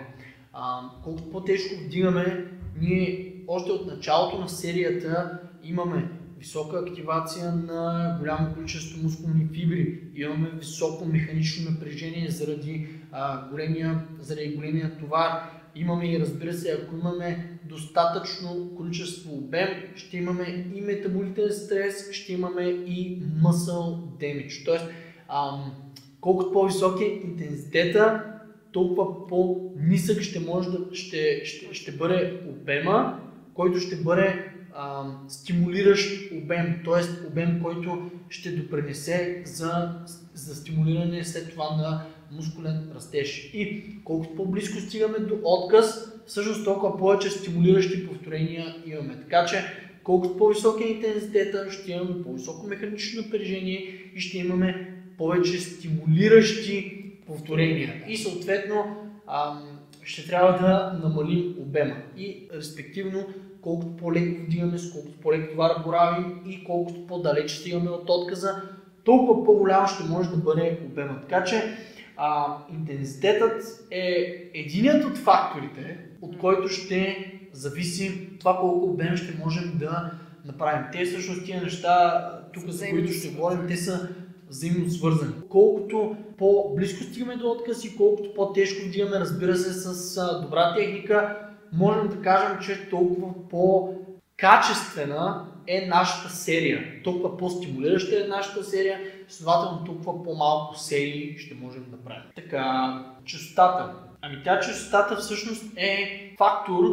А, 0.54 0.82
колкото 1.04 1.32
по-тежко 1.32 1.76
вдигаме, 1.86 2.52
ние 2.82 3.36
още 3.48 3.72
от 3.72 3.88
началото 3.88 4.40
на 4.40 4.50
серията 4.50 5.40
имаме 5.64 6.10
висока 6.40 6.80
активация 6.80 7.52
на 7.52 8.16
голямо 8.20 8.54
количество 8.54 9.04
мускулни 9.04 9.48
фибри, 9.54 10.02
имаме 10.16 10.50
високо 10.50 11.06
механично 11.06 11.72
напрежение 11.72 12.30
заради, 12.30 12.88
а, 13.12 13.50
големия, 13.50 14.06
заради 14.20 14.56
големия 14.56 14.98
товар, 14.98 15.59
имаме 15.76 16.12
и 16.12 16.20
разбира 16.20 16.54
се, 16.54 16.72
ако 16.72 16.96
имаме 16.96 17.60
достатъчно 17.70 18.76
количество 18.78 19.34
обем, 19.34 19.68
ще 19.96 20.18
имаме 20.18 20.66
и 20.76 20.82
метаболитен 20.82 21.52
стрес, 21.52 22.12
ще 22.12 22.34
имаме 22.34 22.64
и 22.64 23.22
muscle 23.44 24.00
damage. 24.20 24.66
Тоест, 24.66 24.86
ам, 25.30 25.74
колкото 26.22 26.52
по-висок 26.52 27.02
е 27.02 27.20
интензитета, 27.28 28.24
толкова 28.72 29.28
по-нисък 29.28 30.22
ще 30.22 30.40
може 30.40 30.70
да 30.70 30.96
ще, 30.96 31.46
ще, 31.46 31.74
ще 31.74 31.92
бъде 31.92 32.42
обема, 32.50 33.20
който 33.54 33.80
ще 33.80 33.96
бъде 33.96 34.46
ам, 34.76 35.26
стимулиращ 35.28 36.32
обем, 36.32 36.82
т.е. 36.86 37.28
обем, 37.28 37.62
който 37.64 38.12
ще 38.30 38.52
допринесе 38.52 39.42
за, 39.46 40.00
за 40.34 40.56
стимулиране 40.56 41.24
след 41.24 41.50
това 41.50 41.76
на 41.76 42.06
мускулен 42.32 42.92
растеж. 42.96 43.52
И 43.54 43.84
колкото 44.04 44.36
по-близко 44.36 44.80
стигаме 44.80 45.20
до 45.20 45.36
отказ, 45.44 46.12
всъщност 46.28 46.66
толкова 46.66 46.98
повече 46.98 47.30
стимулиращи 47.30 48.08
повторения 48.08 48.76
имаме. 48.86 49.18
Така 49.22 49.46
че 49.46 49.64
колкото 50.04 50.38
по-висок 50.38 50.82
е 50.82 50.88
интензитета, 50.88 51.72
ще 51.72 51.92
имаме 51.92 52.24
по-високо 52.24 52.68
механично 52.68 53.22
напрежение 53.22 54.12
и 54.16 54.20
ще 54.20 54.38
имаме 54.38 54.96
повече 55.18 55.60
стимулиращи 55.60 57.06
повторения. 57.28 57.94
И 58.08 58.18
съответно 58.18 58.86
ам, 59.28 59.80
ще 60.04 60.28
трябва 60.28 60.52
да 60.52 61.00
намалим 61.08 61.56
обема. 61.60 61.96
И 62.18 62.48
респективно, 62.54 63.26
колкото 63.62 63.98
по-леко 63.98 64.42
вдигаме, 64.42 64.78
с 64.78 64.92
колкото 64.92 65.20
по-леко 65.20 65.52
товар 65.52 65.72
боравим 65.86 66.40
и 66.48 66.64
колкото 66.64 67.08
по-далеч 67.08 67.52
стигаме 67.52 67.90
от 67.90 68.10
отказа, 68.10 68.62
толкова 69.04 69.46
по-голям 69.46 69.88
ще 69.88 70.04
може 70.04 70.30
да 70.30 70.38
бъде 70.38 70.80
обема. 70.86 71.22
Така 71.22 71.44
че 71.44 71.78
а, 72.22 72.58
интензитетът 72.74 73.64
е 73.92 74.36
единият 74.54 75.06
от 75.06 75.18
факторите, 75.18 75.98
от 76.22 76.38
който 76.38 76.68
ще 76.68 77.32
зависи 77.54 78.30
това 78.40 78.58
колко 78.58 78.86
обем 78.86 79.18
ще 79.18 79.38
можем 79.44 79.74
да 79.76 80.12
направим. 80.46 80.86
Те 80.92 81.06
всъщност 81.06 81.46
тия 81.46 81.62
неща, 81.62 82.24
тук 82.54 82.70
за 82.70 82.90
които 82.90 83.14
ще 83.14 83.30
говорим, 83.30 83.68
те 83.68 83.76
са 83.76 84.10
взаимно 84.50 84.90
свързани. 84.90 85.34
Колкото 85.50 86.16
по-близко 86.38 87.04
стигаме 87.04 87.36
до 87.36 87.52
отказ 87.52 87.86
и 87.86 87.98
колкото 87.98 88.34
по-тежко 88.34 88.88
вдигаме, 88.88 89.20
разбира 89.20 89.56
се, 89.56 89.74
с 89.74 90.16
добра 90.42 90.76
техника, 90.76 91.38
можем 91.74 92.08
да 92.08 92.22
кажем, 92.22 92.60
че 92.62 92.90
толкова 92.90 93.50
по-качествена 93.50 95.46
е 95.68 95.88
нашата 95.88 96.30
серия. 96.30 96.86
Толкова 97.04 97.38
по-стимулираща 97.38 98.24
е 98.26 98.28
нашата 98.28 98.64
серия, 98.64 99.00
следователно 99.30 99.84
толкова 99.86 100.24
по-малко 100.24 100.78
серии 100.78 101.38
ще 101.38 101.56
можем 101.56 101.86
да 101.92 101.98
правим. 101.98 102.24
Така, 102.36 103.06
частотата. 103.26 103.94
Ами 104.22 104.42
тя 104.44 104.60
частотата 104.60 105.16
всъщност 105.16 105.64
е 105.78 106.20
фактор, 106.38 106.84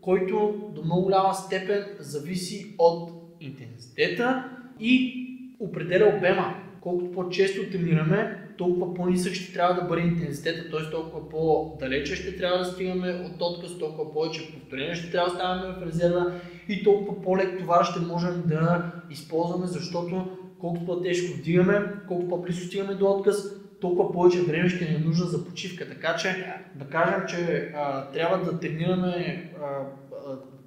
който 0.00 0.54
до 0.74 0.84
много 0.84 1.02
голяма 1.02 1.34
степен 1.34 1.84
зависи 1.98 2.74
от 2.78 3.10
интензитета 3.40 4.44
и 4.80 5.24
определя 5.60 6.16
обема. 6.16 6.54
Колкото 6.80 7.12
по-често 7.12 7.70
тренираме, 7.70 8.44
толкова 8.58 8.94
по-нисък 8.94 9.34
ще 9.34 9.52
трябва 9.52 9.74
да 9.74 9.82
бъде 9.82 10.02
интензитета, 10.02 10.70
т.е. 10.70 10.90
толкова 10.90 11.28
по-далече 11.28 12.16
ще 12.16 12.36
трябва 12.36 12.58
да 12.58 12.64
стигаме 12.64 13.08
от 13.10 13.42
отказ, 13.42 13.78
толкова 13.78 14.12
повече 14.12 14.52
повторения 14.52 14.94
ще 14.94 15.10
трябва 15.10 15.30
да 15.30 15.34
ставаме 15.34 15.74
в 15.74 15.86
резерва 15.86 16.32
и 16.68 16.84
толкова 16.84 17.22
по-лек 17.22 17.58
товар 17.58 17.84
ще 17.84 18.00
можем 18.00 18.42
да 18.46 18.92
използваме, 19.10 19.66
защото 19.66 20.26
колкото 20.64 20.86
по-тежко 20.86 21.36
вдигаме, 21.38 21.92
колкото 22.08 22.28
по-близко 22.28 22.66
стигаме 22.66 22.94
до 22.94 23.10
отказ, 23.10 23.36
толкова 23.80 24.12
повече 24.12 24.42
време 24.42 24.68
ще 24.68 24.84
ни 24.84 24.94
е 24.94 24.98
нужно 24.98 25.26
за 25.26 25.44
почивка. 25.44 25.88
Така 25.88 26.16
че 26.16 26.54
да 26.74 26.84
кажем, 26.84 27.20
че 27.28 27.72
а, 27.76 28.10
трябва 28.10 28.44
да 28.44 28.60
тренираме 28.60 29.50
а, 29.60 29.64
а, 29.64 29.86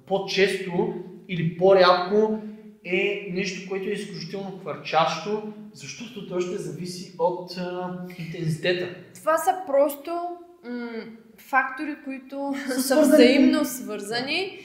по-често 0.06 0.94
или 1.28 1.56
по-рядко 1.56 2.38
е 2.84 3.28
нещо, 3.32 3.68
което 3.68 3.88
е 3.88 3.92
изключително 3.92 4.58
хвърчащо, 4.60 5.52
защото 5.72 6.28
то 6.28 6.40
ще 6.40 6.56
зависи 6.56 7.14
от 7.18 7.56
а, 7.58 7.98
интензитета. 8.18 8.94
Това 9.14 9.38
са 9.38 9.50
просто 9.66 10.10
м- 10.64 10.88
фактори, 11.38 11.96
които 12.04 12.54
са, 12.80 13.00
взаимно 13.00 13.64
свързани 13.64 14.58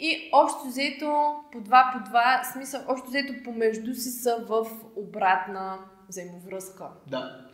и 0.00 0.30
общо 0.32 0.68
взето 0.68 1.34
по 1.52 1.60
два 1.60 1.90
по 1.92 2.10
два, 2.10 2.42
смисъл, 2.52 2.80
общо 2.88 3.08
взето 3.08 3.32
помежду 3.44 3.94
си 3.94 4.10
са 4.10 4.44
в 4.48 4.66
обратна 4.96 5.78
взаимовръзка. 6.08 6.84
Да. 7.06 7.46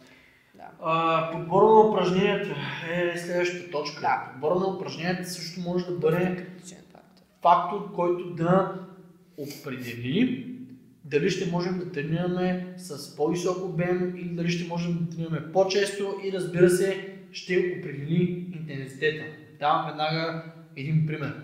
Да. 0.55 0.71
А, 0.83 1.31
подбора 1.33 1.65
на 1.65 1.81
упражненията 1.81 2.57
е 2.93 3.19
следващата 3.19 3.71
точка. 3.71 4.01
Да. 4.01 4.31
Подбора 4.33 4.55
на 4.55 4.67
упражненията 4.67 5.25
също 5.25 5.61
може 5.61 5.87
да 5.87 5.93
бъде 5.93 6.47
фактор, 7.43 7.93
който 7.93 8.31
да 8.31 8.81
определи 9.39 10.53
дали 11.05 11.31
ще 11.31 11.51
можем 11.51 11.79
да 11.79 11.93
тренираме 11.93 12.75
с 12.77 13.17
по-висок 13.17 13.65
обем 13.65 14.15
или 14.17 14.29
дали 14.29 14.49
ще 14.49 14.69
можем 14.69 14.99
да 15.01 15.17
тренираме 15.17 15.53
по-често 15.53 16.15
и 16.25 16.33
разбира 16.33 16.71
се 16.71 17.17
ще 17.33 17.59
определи 17.59 18.47
интензитета. 18.55 19.25
Давам 19.59 19.87
веднага 19.87 20.45
един 20.77 21.07
пример. 21.07 21.35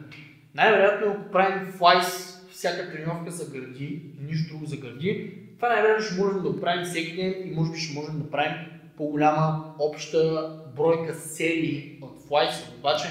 Най-вероятно, 0.55 1.13
ако 1.13 1.31
правим 1.33 1.73
флайс, 1.73 2.39
всяка 2.51 2.93
тренировка 2.93 3.31
за 3.31 3.51
гърди 3.51 4.03
нищо 4.21 4.53
друго 4.53 4.67
за 4.67 4.77
гърди, 4.77 5.39
това 5.57 5.69
най-вероятно 5.69 6.05
ще 6.05 6.23
можем 6.23 6.43
да 6.43 6.61
правим 6.61 6.85
всеки 6.85 7.17
ден 7.17 7.35
и 7.45 7.55
може 7.55 7.73
би 7.73 7.79
ще 7.79 8.01
можем 8.01 8.19
да 8.19 8.31
правим 8.31 8.57
по-голяма 8.97 9.75
обща 9.79 10.51
бройка 10.77 11.15
серии 11.15 11.99
от 12.03 12.27
флайс. 12.29 12.73
Обаче 12.79 13.09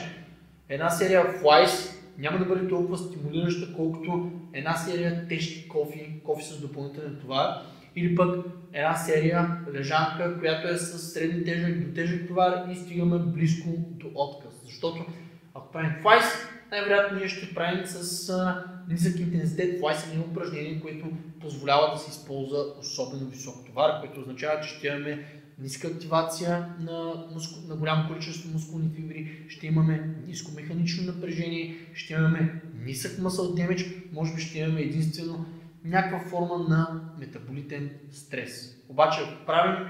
една 0.69 0.89
серия 0.89 1.31
флайс 1.31 2.01
няма 2.17 2.37
да 2.39 2.45
бъде 2.45 2.67
толкова 2.67 2.97
стимулираща, 2.97 3.73
колкото 3.75 4.31
една 4.53 4.73
серия 4.73 5.27
тежки 5.27 5.67
кофи, 5.67 6.21
кофи 6.23 6.43
с 6.43 6.61
допълнителен 6.61 7.17
товар, 7.21 7.47
или 7.95 8.15
пък 8.15 8.45
една 8.73 8.95
серия 8.95 9.57
лежанка, 9.73 10.39
която 10.39 10.67
е 10.67 10.77
с 10.77 11.13
средни 11.13 11.43
тежък 11.43 11.79
до 11.79 11.93
тежък 11.93 12.27
товар 12.27 12.65
и 12.71 12.75
стигаме 12.75 13.19
близко 13.19 13.69
до 13.77 14.07
отказ. 14.15 14.53
Защото 14.65 15.05
ако 15.53 15.71
правим 15.71 15.95
флайс, 16.01 16.23
най-вероятно 16.71 17.17
ние 17.17 17.27
ще 17.27 17.53
правим 17.53 17.85
с 17.85 18.29
а, 18.29 18.65
нисък 18.89 19.19
интензитет. 19.19 19.79
Флайс 19.79 20.07
е 20.07 20.11
едно 20.11 20.23
упражнение, 20.23 20.81
което 20.81 21.05
позволява 21.41 21.93
да 21.93 21.99
се 21.99 22.09
използва 22.11 22.65
особено 22.79 23.29
висок 23.29 23.65
товар, 23.65 23.99
което 23.99 24.19
означава, 24.19 24.61
че 24.61 24.69
ще 24.69 24.87
имаме 24.87 25.25
ниска 25.59 25.87
активация 25.87 26.67
на, 26.79 27.25
муску, 27.33 27.67
на 27.67 27.75
голямо 27.75 28.07
количество 28.07 28.51
мускулни 28.53 28.89
фибри, 28.95 29.45
ще 29.49 29.67
имаме 29.67 30.15
ниско 30.27 30.51
механично 30.55 31.13
напрежение, 31.13 31.77
ще 31.93 32.13
имаме 32.13 32.61
нисък 32.83 33.11
muscle 33.11 33.67
damage, 33.67 33.95
може 34.13 34.35
би 34.35 34.41
ще 34.41 34.59
имаме 34.59 34.81
единствено 34.81 35.45
някаква 35.85 36.29
форма 36.29 36.57
на 36.69 37.01
метаболитен 37.19 37.89
стрес. 38.11 38.75
Обаче, 38.89 39.19
ако 39.21 39.45
правим 39.45 39.87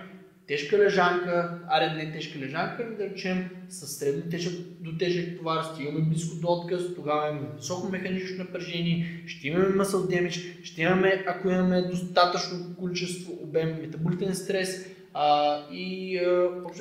тежка 0.52 0.78
лежанка, 0.78 1.60
аре 1.68 1.94
не 1.94 2.12
тежка 2.12 2.40
лежанка, 2.40 2.96
да 2.98 3.04
речем 3.10 3.50
с 3.70 3.88
средно 3.88 4.30
тежък 4.30 4.54
до 4.80 4.98
тежък 4.98 5.38
товар, 5.38 5.64
стигаме 5.64 6.00
близко 6.00 6.36
до 6.36 6.48
отказ, 6.48 6.96
тогава 6.96 7.30
имаме 7.30 7.48
високо 7.56 7.90
механично 7.90 8.44
напрежение, 8.44 9.24
ще 9.28 9.48
имаме 9.48 9.66
muscle 9.66 9.96
damage, 9.96 10.64
ще 10.64 10.82
имаме, 10.82 11.24
ако 11.28 11.50
имаме 11.50 11.82
достатъчно 11.82 12.76
количество 12.80 13.34
обем 13.44 13.70
метаболитен 13.82 14.36
стрес, 14.36 14.88
а, 15.14 15.58
и 15.72 16.20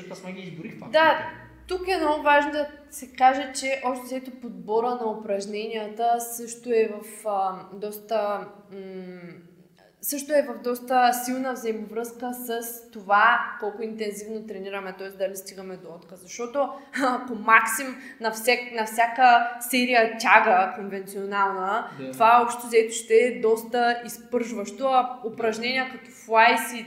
това 0.04 0.16
сме 0.16 0.32
ги 0.32 0.40
изборих 0.40 0.78
фактите. 0.78 0.98
Да, 0.98 1.30
тук 1.68 1.88
е 1.88 1.96
много 1.96 2.22
важно 2.22 2.52
да 2.52 2.66
се 2.90 3.12
каже, 3.12 3.52
че 3.60 3.80
още 3.84 4.04
взето 4.04 4.30
подбора 4.30 4.98
на 5.00 5.10
упражненията 5.10 6.20
също 6.20 6.70
е 6.70 6.90
в 6.94 7.26
а, 7.28 7.52
доста 7.72 8.46
м- 8.72 8.78
също 10.02 10.32
е 10.32 10.42
в 10.42 10.62
доста 10.62 11.12
силна 11.12 11.52
взаимовръзка 11.52 12.30
с 12.34 12.60
това 12.90 13.40
колко 13.60 13.82
интензивно 13.82 14.46
тренираме, 14.46 14.94
т.е. 14.98 15.10
дали 15.10 15.36
стигаме 15.36 15.76
до 15.76 15.88
отказ. 15.88 16.20
Защото 16.22 16.68
ако 17.02 17.34
максим 17.34 17.96
на, 18.20 18.30
всек, 18.30 18.72
на 18.72 18.86
всяка 18.86 19.56
серия 19.60 20.18
тяга 20.18 20.72
конвенционална, 20.76 21.90
да. 21.98 22.12
това 22.12 22.42
общо 22.42 22.66
взето 22.66 22.94
ще 22.94 23.14
е 23.14 23.40
доста 23.40 24.02
изпържващо, 24.06 24.86
а 24.86 25.20
упражнения 25.26 25.90
като 25.92 26.10
флайс 26.10 26.72
и 26.74 26.86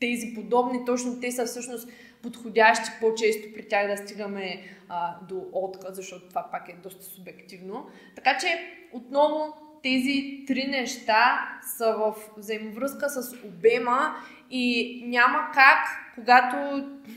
тези 0.00 0.34
подобни, 0.34 0.84
точно 0.84 1.20
те 1.20 1.32
са 1.32 1.46
всъщност 1.46 1.88
подходящи 2.22 2.90
по-често 3.00 3.48
при 3.54 3.68
тях 3.68 3.86
да 3.86 3.96
стигаме 3.96 4.62
а, 4.88 5.16
до 5.28 5.46
отказ, 5.52 5.96
защото 5.96 6.28
това 6.28 6.48
пак 6.52 6.68
е 6.68 6.76
доста 6.82 7.04
субективно. 7.04 7.86
Така 8.16 8.38
че 8.38 8.48
отново 8.92 9.54
тези 9.82 10.44
три 10.46 10.66
неща 10.66 11.48
са 11.76 11.96
в 11.98 12.14
взаимовръзка 12.36 13.08
с 13.08 13.36
обема 13.44 14.14
и 14.50 15.02
няма 15.06 15.50
как, 15.54 15.78
когато 16.14 16.56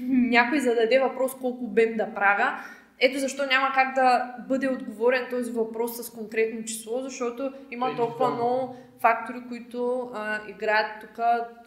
някой 0.01 0.59
зададе 0.59 0.99
въпрос 0.99 1.31
колко 1.41 1.65
обем 1.65 1.97
да 1.97 2.13
правя, 2.13 2.59
ето 2.99 3.19
защо 3.19 3.45
няма 3.45 3.71
как 3.73 3.95
да 3.95 4.35
бъде 4.47 4.69
отговорен 4.69 5.27
този 5.29 5.51
въпрос 5.51 5.97
с 5.97 6.11
конкретно 6.11 6.63
число, 6.63 7.01
защото 7.01 7.53
има 7.71 7.95
толкова 7.95 8.29
много 8.29 8.75
фактори, 8.99 9.41
които 9.47 10.11
а, 10.13 10.39
играят 10.47 11.01
тук 11.01 11.19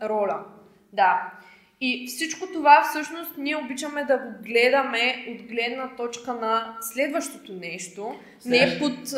роля. 0.02 0.44
Да. 0.92 1.32
И 1.86 2.06
всичко 2.06 2.46
това 2.52 2.84
всъщност 2.90 3.30
ние 3.38 3.56
обичаме 3.56 4.04
да 4.04 4.18
го 4.18 4.34
гледаме 4.42 5.26
от 5.28 5.42
гледна 5.48 5.96
точка 5.96 6.34
на 6.34 6.76
следващото 6.80 7.52
нещо, 7.52 8.14
не 8.46 8.78
под, 8.78 9.10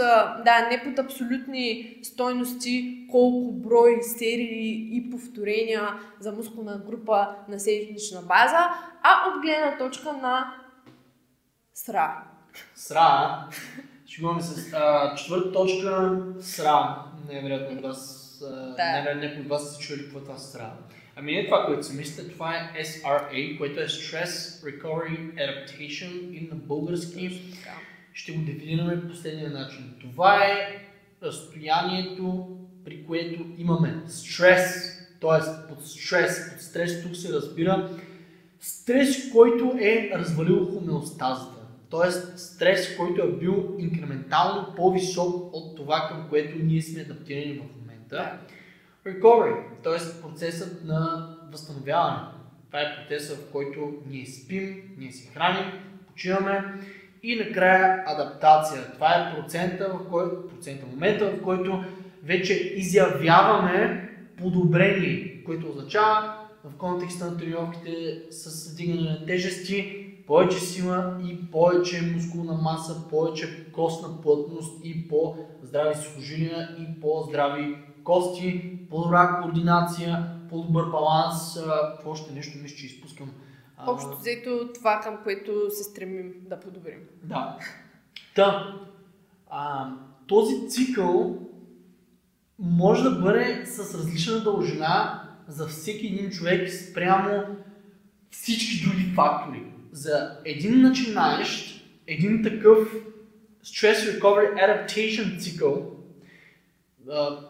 да, 0.44 0.68
не 0.70 0.82
под 0.84 0.98
абсолютни 0.98 1.98
стойности, 2.02 3.06
колко 3.10 3.52
брой 3.52 4.02
серии 4.02 4.88
и 4.96 5.10
повторения 5.10 5.88
за 6.20 6.32
мускулна 6.32 6.78
група 6.78 7.28
на 7.48 7.60
седмична 7.60 8.22
база, 8.22 8.70
а 9.02 9.28
от 9.28 9.42
гледна 9.42 9.78
точка 9.78 10.12
на 10.12 10.54
СРА. 11.74 12.22
СРА. 12.74 13.48
Шегуваме 14.06 14.42
с 14.42 14.72
а, 14.72 15.14
четвърта 15.14 15.52
точка 15.52 16.18
СРА. 16.40 17.04
Не 17.28 17.38
е 17.38 17.42
вероятно 17.42 17.76
от 17.76 17.82
вас. 17.82 18.22
Да. 18.76 18.92
Не, 18.92 19.14
не, 19.14 19.28
не, 19.28 19.40
от 19.40 19.48
вас 19.48 19.74
са 19.74 19.80
чули 19.80 20.02
какво 20.02 20.18
е 20.18 20.22
това 20.22 20.38
СРА. 20.38 20.72
Ами 21.18 21.32
не 21.32 21.44
това, 21.44 21.66
което 21.66 21.86
си 21.86 21.96
мислите, 21.96 22.32
това 22.32 22.54
е 22.56 22.84
SRA, 22.84 23.58
което 23.58 23.80
е 23.80 23.84
Stress 23.84 24.64
Recovery 24.64 25.34
Adaptation 25.34 26.30
и 26.30 26.48
на 26.50 26.56
български 26.56 27.42
ще 28.12 28.32
го 28.32 28.44
дефинираме 28.44 29.00
по 29.02 29.08
последния 29.08 29.50
начин. 29.50 29.94
Това 30.00 30.44
е 30.44 30.78
разстоянието, 31.22 32.56
при 32.84 33.06
което 33.06 33.44
имаме 33.58 34.02
стрес, 34.06 34.92
т.е. 35.20 35.68
под 35.68 35.86
стрес, 35.86 36.52
под 36.52 36.62
стрес 36.62 37.02
тук 37.02 37.16
се 37.16 37.32
разбира 37.32 37.90
стрес, 38.60 39.30
който 39.32 39.78
е 39.80 40.10
развалил 40.14 40.66
хомеостазата. 40.66 41.60
Т.е. 41.90 42.10
стрес, 42.38 42.96
който 42.96 43.22
е 43.22 43.32
бил 43.32 43.76
инкрементално 43.78 44.74
по-висок 44.76 45.54
от 45.54 45.76
това, 45.76 46.08
към 46.08 46.28
което 46.28 46.58
ние 46.58 46.82
сме 46.82 47.02
адаптирани 47.02 47.54
в 47.54 47.80
момента 47.80 48.38
recovery, 49.06 49.54
т.е. 49.82 50.22
процесът 50.22 50.84
на 50.84 51.28
възстановяване. 51.52 52.18
Това 52.66 52.80
е 52.80 52.96
процесът, 52.96 53.38
в 53.38 53.52
който 53.52 53.94
ние 54.10 54.26
спим, 54.26 54.82
ние 54.98 55.12
си 55.12 55.30
храним, 55.34 55.72
почиваме 56.06 56.64
и 57.22 57.36
накрая 57.36 58.04
адаптация. 58.06 58.92
Това 58.92 59.08
е 59.08 59.34
процента, 59.36 59.88
в 59.88 60.10
който, 60.10 60.48
процента, 60.48 60.86
момента, 60.86 61.30
в 61.30 61.42
който 61.42 61.84
вече 62.22 62.52
изявяваме 62.76 64.10
подобрение, 64.38 65.42
което 65.44 65.68
означава 65.68 66.34
в 66.64 66.76
контекста 66.76 67.30
на 67.30 67.36
тренировките 67.38 68.22
с 68.30 68.72
вдигане 68.72 69.10
на 69.10 69.26
тежести, 69.26 70.06
повече 70.26 70.60
сила 70.60 71.20
и 71.24 71.50
повече 71.50 72.12
мускулна 72.14 72.52
маса, 72.52 73.08
повече 73.10 73.72
костна 73.72 74.20
плътност 74.20 74.80
и 74.84 75.08
по-здрави 75.08 75.94
сухожилия 75.94 76.76
и 76.80 77.00
по-здрави 77.00 77.76
кости, 78.06 78.78
по-добра 78.90 79.40
координация, 79.42 80.26
по-добър 80.50 80.84
баланс, 80.84 81.58
какво 81.96 82.10
още 82.10 82.34
нещо 82.34 82.58
мисля, 82.62 82.76
че 82.76 82.86
изпускам. 82.86 83.30
Общо 83.86 84.16
взето 84.16 84.68
това, 84.74 85.00
към 85.00 85.18
което 85.22 85.70
се 85.70 85.84
стремим 85.84 86.34
да 86.48 86.60
подобрим. 86.60 87.00
Да. 87.22 87.58
Та, 88.34 88.76
а, 89.50 89.90
този 90.26 90.68
цикъл 90.68 91.38
може 92.58 93.02
да 93.02 93.10
бъде 93.10 93.66
с 93.66 93.94
различна 93.94 94.40
дължина 94.40 95.22
за 95.48 95.66
всеки 95.66 96.06
един 96.06 96.30
човек 96.30 96.72
спрямо 96.72 97.56
всички 98.30 98.88
други 98.88 99.12
фактори. 99.14 99.62
За 99.92 100.38
един 100.44 100.80
начинаещ, 100.80 101.84
един 102.06 102.42
такъв 102.42 102.92
Stress 103.64 104.20
Recovery 104.20 104.54
Adaptation 104.54 105.40
цикъл 105.40 105.95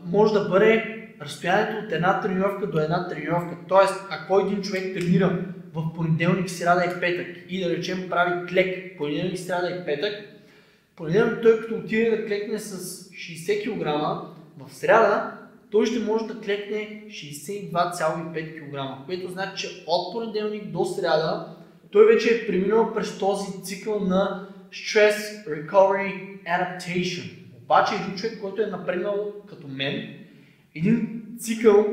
може 0.04 0.32
да 0.32 0.48
бъде 0.48 0.96
разстоянието 1.20 1.86
от 1.86 1.92
една 1.92 2.20
тренировка 2.20 2.66
до 2.66 2.78
една 2.78 3.08
тренировка. 3.08 3.56
Тоест, 3.68 3.94
ако 4.10 4.40
един 4.40 4.62
човек 4.62 4.94
тренира 4.94 5.44
в 5.74 5.94
понеделник, 5.94 6.50
сряда 6.50 6.84
и 6.84 7.00
петък 7.00 7.26
и 7.48 7.64
да 7.64 7.70
речем 7.70 8.08
прави 8.10 8.46
клек 8.46 8.98
понеделник, 8.98 9.38
сряда 9.38 9.70
и 9.70 9.84
петък, 9.84 10.12
понеделник 10.96 11.42
той 11.42 11.60
като 11.60 11.74
отиде 11.74 12.10
да 12.10 12.26
клекне 12.26 12.58
с 12.58 13.04
60 13.10 13.64
кг, 13.64 13.86
в 14.58 14.74
сряда 14.74 15.32
той 15.70 15.86
ще 15.86 15.98
може 15.98 16.26
да 16.26 16.40
клекне 16.40 17.04
62,5 17.08 18.60
кг, 18.60 19.06
което 19.06 19.28
значи, 19.28 19.68
че 19.68 19.84
от 19.86 20.12
понеделник 20.12 20.64
до 20.64 20.84
сряда 20.84 21.56
той 21.90 22.06
вече 22.06 22.34
е 22.34 22.46
преминал 22.46 22.94
през 22.94 23.18
този 23.18 23.62
цикъл 23.62 24.00
на 24.00 24.48
Stress 24.70 25.46
Recovery 25.48 26.44
Adaptation. 26.44 27.45
Обаче 27.66 27.94
един 27.94 28.16
човек, 28.16 28.40
който 28.40 28.62
е 28.62 28.66
напреднал 28.66 29.32
като 29.48 29.68
мен, 29.68 30.08
един 30.74 31.22
цикъл 31.38 31.86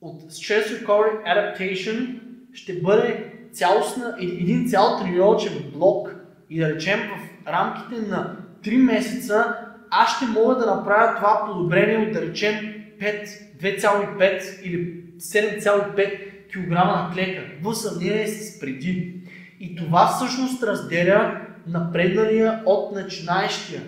от 0.00 0.22
Stress 0.22 0.64
Recovery 0.64 1.24
Adaptation 1.24 2.20
ще 2.52 2.80
бъде 2.80 3.32
цялостна, 3.52 4.16
един 4.20 4.68
цял 4.68 4.98
тренировъчен 4.98 5.52
блок 5.74 6.14
и 6.50 6.60
да 6.60 6.74
речем 6.74 7.00
в 7.00 7.46
рамките 7.52 8.08
на 8.08 8.36
3 8.62 8.76
месеца 8.76 9.56
аз 9.90 10.16
ще 10.16 10.26
мога 10.26 10.54
да 10.54 10.66
направя 10.66 11.16
това 11.16 11.46
подобрение 11.46 12.06
от 12.06 12.12
да 12.12 12.22
речем 12.22 12.54
5, 13.00 13.26
2,5 13.62 14.62
или 14.62 15.04
7,5 15.18 16.28
кг 16.52 16.70
на 16.70 17.10
клека 17.14 17.42
в 17.62 17.74
сравнение 17.74 18.28
с 18.28 18.60
преди. 18.60 19.14
И 19.60 19.76
това 19.76 20.06
всъщност 20.06 20.62
разделя 20.62 21.40
напредналия 21.66 22.62
от 22.66 22.94
начинаещия. 22.94 23.82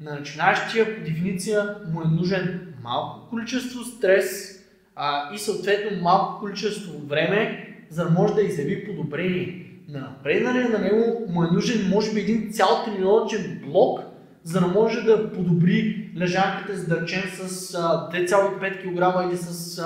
На 0.00 0.14
начинаещия 0.14 0.96
по 0.96 1.04
дефиниция 1.04 1.76
му 1.92 2.02
е 2.02 2.08
нужен 2.08 2.74
малко 2.82 3.28
количество 3.30 3.84
стрес 3.84 4.58
а, 4.96 5.34
и 5.34 5.38
съответно 5.38 6.02
малко 6.02 6.40
количество 6.40 6.98
време, 7.06 7.68
за 7.90 8.04
да 8.04 8.10
може 8.10 8.34
да 8.34 8.42
изяви 8.42 8.86
подобрение. 8.86 9.64
На 9.88 10.00
напредналия 10.00 10.68
на 10.68 10.78
него 10.78 11.26
му 11.28 11.44
е 11.44 11.50
нужен 11.52 11.88
може 11.88 12.14
би 12.14 12.20
един 12.20 12.52
цял 12.52 12.68
тренировачен 12.84 13.62
блок, 13.66 14.00
за 14.42 14.60
да 14.60 14.66
може 14.66 15.02
да 15.02 15.32
подобри 15.32 16.10
лежанката, 16.16 16.76
за 16.76 16.86
да 16.86 17.00
речем 17.00 17.22
с 17.22 17.72
2,5 17.72 18.82
кг 18.82 19.28
или 19.30 19.36
с 19.36 19.76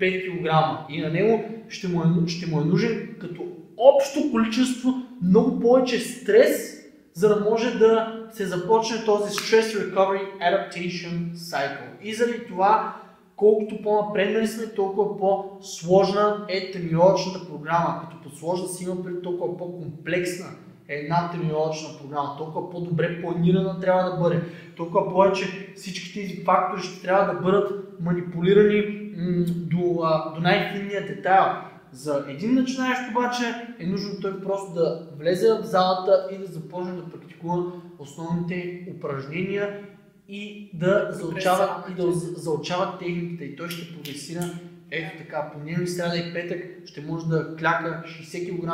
5 0.00 0.42
кг. 0.42 0.78
И 0.88 1.00
на 1.00 1.10
него 1.10 1.44
ще 1.68 1.88
му, 1.88 2.02
е, 2.02 2.28
ще 2.28 2.46
му 2.46 2.60
е 2.60 2.64
нужен 2.64 3.08
като 3.20 3.42
общо 3.76 4.30
количество 4.30 4.94
много 5.22 5.60
повече 5.60 5.98
стрес, 5.98 6.81
за 7.14 7.28
да 7.28 7.50
може 7.50 7.78
да 7.78 8.20
се 8.32 8.46
започне 8.46 9.04
този 9.04 9.34
Stress 9.34 9.62
Recovery 9.62 10.22
Adaptation 10.40 11.34
Cycle. 11.34 12.02
И 12.02 12.14
заради 12.14 12.46
това, 12.48 12.96
колкото 13.36 13.82
по-напреднали 13.82 14.46
сме, 14.46 14.66
толкова 14.66 15.18
по-сложна 15.18 16.44
е 16.48 16.70
тренировъчната 16.70 17.48
програма. 17.48 18.00
Като 18.00 18.22
по-сложна 18.22 18.68
си 18.68 18.84
има 18.84 19.02
пред 19.04 19.22
толкова 19.22 19.56
по-комплексна 19.58 20.46
е 20.88 20.94
една 20.94 21.30
тренировъчна 21.30 21.88
програма, 21.98 22.34
толкова 22.38 22.70
по-добре 22.70 23.22
планирана 23.22 23.80
трябва 23.80 24.10
да 24.10 24.16
бъде, 24.16 24.40
толкова 24.76 25.12
повече 25.12 25.72
всички 25.76 26.14
тези 26.14 26.44
фактори 26.44 26.82
ще 26.82 27.02
трябва 27.02 27.34
да 27.34 27.40
бъдат 27.40 28.00
манипулирани 28.00 29.10
м- 29.16 29.44
до, 29.46 30.00
а, 30.02 30.34
до 30.34 30.40
най-финния 30.40 31.06
детайл. 31.06 31.44
За 31.92 32.24
един 32.28 32.54
начинаещ 32.54 33.00
обаче 33.10 33.74
е 33.78 33.86
нужно 33.86 34.20
той 34.20 34.40
просто 34.40 34.74
да 34.74 35.08
влезе 35.18 35.48
в 35.52 35.62
залата 35.62 36.28
и 36.32 36.38
да 36.38 36.46
започне 36.46 36.92
да 36.92 37.10
практикува 37.10 37.72
основните 37.98 38.86
упражнения 38.96 39.80
и 40.28 40.70
да 40.74 41.08
заучава, 41.10 41.84
и 41.90 41.94
да 41.94 42.12
заучава 42.12 42.98
техниката. 42.98 43.44
И 43.44 43.56
той 43.56 43.68
ще 43.68 43.94
прогресира. 43.94 44.42
Ето 44.90 45.18
така, 45.18 45.50
понеделник, 45.52 45.88
сряда 45.88 46.16
и 46.16 46.32
петък 46.32 46.64
ще 46.86 47.00
може 47.00 47.26
да 47.26 47.56
кляка 47.56 48.02
60 48.06 48.60
кг 48.60 48.72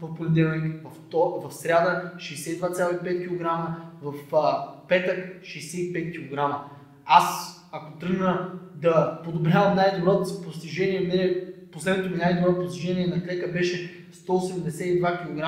в 0.00 0.14
понеделник, 0.14 0.82
в, 0.84 0.90
то, 1.10 1.48
в 1.48 1.54
сряда 1.54 2.12
62,5 2.16 3.28
кг, 3.28 3.70
в 4.02 4.34
а, 4.36 4.68
петък 4.88 5.42
65 5.42 6.30
кг. 6.30 6.54
Аз, 7.04 7.56
ако 7.72 7.98
тръгна 7.98 8.50
да 8.74 9.20
подобрявам 9.24 9.76
най-доброто 9.76 10.24
си 10.24 10.42
постижение, 10.44 11.00
мене 11.00 11.55
последното 11.76 12.10
ми 12.10 12.16
най-добро 12.16 12.54
постижение 12.54 13.06
на 13.06 13.24
клека 13.24 13.48
беше 13.48 14.06
182 14.12 15.22
кг, 15.22 15.44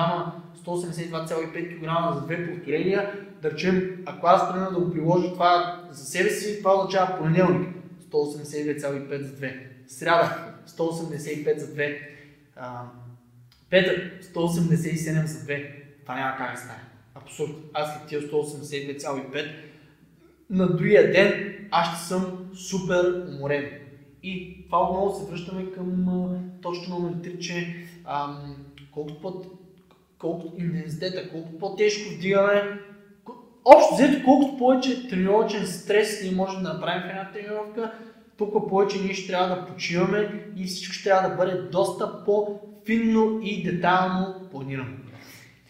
182,5 0.65 1.79
кг 1.79 2.15
за 2.15 2.25
две 2.25 2.51
повторения. 2.51 3.13
Да 3.41 3.51
речем, 3.51 4.03
ако 4.05 4.27
аз 4.27 4.51
тръгна 4.51 4.71
да 4.71 4.79
го 4.79 4.91
приложа 4.91 5.33
това 5.33 5.83
за 5.91 6.05
себе 6.05 6.29
си, 6.29 6.57
това 6.57 6.77
означава 6.77 7.17
понеделник 7.17 7.67
182,5 8.11 9.21
за 9.21 9.35
2 9.35 9.53
сряда 9.87 10.53
185 10.67 11.57
за 11.57 11.67
2, 11.67 11.97
а, 12.55 12.83
петък 13.69 14.23
187 14.23 15.25
за 15.25 15.45
2. 15.45 15.65
Това 16.01 16.15
няма 16.15 16.37
как 16.37 16.51
да 16.55 16.57
стане. 16.57 16.83
Абсурд. 17.15 17.51
Аз 17.73 17.93
след 17.93 18.07
тия 18.07 18.21
182,5 18.21 19.49
на 20.49 20.75
другия 20.75 21.11
ден 21.11 21.55
аз 21.71 21.97
ще 21.97 22.07
съм 22.07 22.49
супер 22.55 23.25
уморен. 23.29 23.69
И 24.23 24.58
това 24.69 24.83
отново 24.83 25.15
се 25.15 25.31
връщаме 25.31 25.71
към 25.71 26.07
точка 26.61 26.89
номер 26.89 27.13
3, 27.13 27.39
че 27.39 27.75
ам, 28.05 28.55
колкото 28.91 29.21
по 29.21 29.43
колкото 30.19 30.53
интензитета, 30.57 31.29
колкото 31.31 31.59
по-тежко 31.59 32.15
вдигаме, 32.15 32.79
общо 33.65 33.95
взето, 33.95 34.25
колкото 34.25 34.57
повече 34.57 35.07
тренировъчен 35.07 35.67
стрес 35.67 36.23
ние 36.23 36.31
можем 36.31 36.63
да 36.63 36.73
направим 36.73 37.03
в 37.03 37.09
една 37.09 37.31
тренировка, 37.33 37.93
толкова 38.37 38.67
повече 38.67 39.01
ние 39.01 39.13
ще 39.13 39.31
трябва 39.31 39.55
да 39.55 39.65
почиваме 39.65 40.51
и 40.55 40.65
всичко 40.65 40.93
ще 40.93 41.09
трябва 41.09 41.29
да 41.29 41.35
бъде 41.35 41.61
доста 41.61 42.25
по-финно 42.25 43.39
и 43.43 43.63
детайлно 43.63 44.35
планирано. 44.51 44.97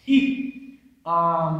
И 0.06 0.52
а, 1.04 1.50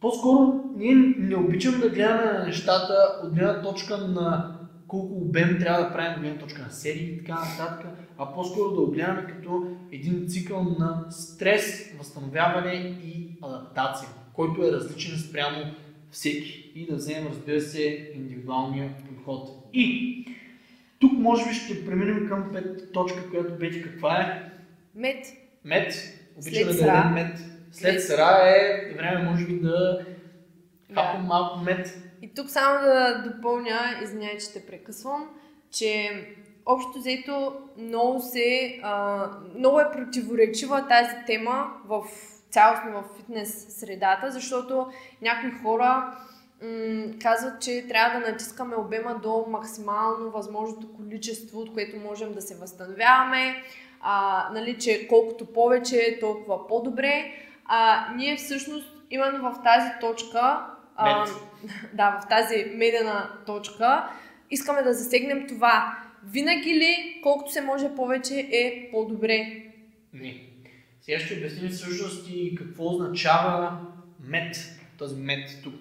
по-скоро 0.00 0.64
ние 0.76 0.94
не 1.18 1.36
обичаме 1.36 1.78
да 1.78 1.90
гледаме 1.90 2.32
на 2.32 2.44
нещата 2.46 2.94
от 3.24 3.34
гледна 3.34 3.62
точка 3.62 3.98
на 3.98 4.56
колко 4.90 5.14
обем 5.14 5.58
трябва 5.58 5.84
да 5.84 5.92
правим 5.92 6.14
от 6.14 6.20
гледна 6.20 6.38
точка 6.38 6.62
на 6.62 6.70
серии 6.70 7.04
и 7.04 7.18
така 7.18 7.34
нататък, 7.34 7.86
а 8.18 8.34
по-скоро 8.34 8.70
да 8.70 8.80
го 8.80 8.90
гледаме 8.90 9.26
като 9.26 9.76
един 9.92 10.28
цикъл 10.28 10.62
на 10.62 11.06
стрес, 11.10 11.92
възстановяване 11.98 12.72
и 13.04 13.28
адаптация, 13.42 14.08
който 14.32 14.64
е 14.64 14.72
различен 14.72 15.18
спрямо 15.18 15.74
всеки 16.10 16.72
и 16.74 16.86
да 16.86 16.96
вземем, 16.96 17.28
разбира 17.28 17.60
се, 17.60 18.12
индивидуалния 18.14 18.94
подход. 19.08 19.48
И 19.72 20.26
тук 20.98 21.12
може 21.12 21.48
би 21.48 21.54
ще 21.54 21.86
преминем 21.86 22.28
към 22.28 22.52
пет 22.52 22.92
точка, 22.92 23.30
която 23.30 23.58
беше 23.58 23.82
каква 23.82 24.20
е? 24.20 24.52
Мед. 24.94 25.26
Мед. 25.64 25.92
Обичаме 26.36 26.72
да 26.72 26.86
ядем 26.86 27.12
мед. 27.12 27.38
След 27.72 28.02
сара 28.02 28.48
е 28.48 28.94
време 28.94 29.30
може 29.30 29.46
би 29.46 29.60
да 29.60 30.06
хапам 30.94 31.26
малко 31.26 31.58
мед. 31.58 32.09
И 32.22 32.34
тук 32.34 32.50
само 32.50 32.84
да 32.84 33.22
допълня, 33.22 33.78
извинявай, 34.02 34.38
че 34.38 34.52
те 34.52 34.66
прекъсвам, 34.66 35.28
че 35.70 36.10
общо 36.66 36.98
взето 36.98 37.56
много 37.76 38.20
се, 38.20 38.80
а, 38.82 39.26
много 39.56 39.80
е 39.80 39.90
противоречива 39.92 40.88
тази 40.88 41.14
тема 41.26 41.72
в 41.84 42.04
цялостно 42.50 42.92
в 42.92 43.16
фитнес 43.16 43.66
средата, 43.68 44.30
защото 44.30 44.86
някои 45.22 45.50
хора 45.62 46.16
м- 46.62 47.04
казват, 47.22 47.62
че 47.62 47.88
трябва 47.88 48.20
да 48.20 48.30
натискаме 48.30 48.76
обема 48.76 49.20
до 49.22 49.46
максимално 49.48 50.30
възможното 50.30 50.92
количество, 50.92 51.60
от 51.60 51.72
което 51.72 51.96
можем 51.96 52.32
да 52.32 52.42
се 52.42 52.56
възстановяваме, 52.56 53.62
а, 54.00 54.48
нали, 54.52 54.78
че 54.78 55.08
колкото 55.08 55.46
повече, 55.46 56.18
толкова 56.20 56.66
по-добре. 56.66 57.32
А, 57.64 58.06
ние 58.16 58.36
всъщност 58.36 58.96
именно 59.10 59.52
в 59.52 59.62
тази 59.64 59.90
точка, 60.00 60.66
а, 61.00 61.26
да, 61.94 62.20
в 62.20 62.28
тази 62.28 62.64
медена 62.74 63.30
точка, 63.46 64.08
искаме 64.50 64.82
да 64.82 64.94
засегнем 64.94 65.46
това. 65.48 65.98
Винаги 66.24 66.74
ли, 66.74 67.20
колкото 67.22 67.52
се 67.52 67.60
може 67.60 67.94
повече, 67.94 68.48
е 68.52 68.88
по-добре? 68.90 69.62
Не. 70.12 70.42
Сега 71.00 71.18
ще 71.18 71.34
обясним 71.34 71.70
всъщност 71.70 72.30
и 72.30 72.54
какво 72.54 72.84
означава 72.84 73.78
мед, 74.24 74.56
този 74.98 75.16
мед 75.16 75.60
тук. 75.64 75.74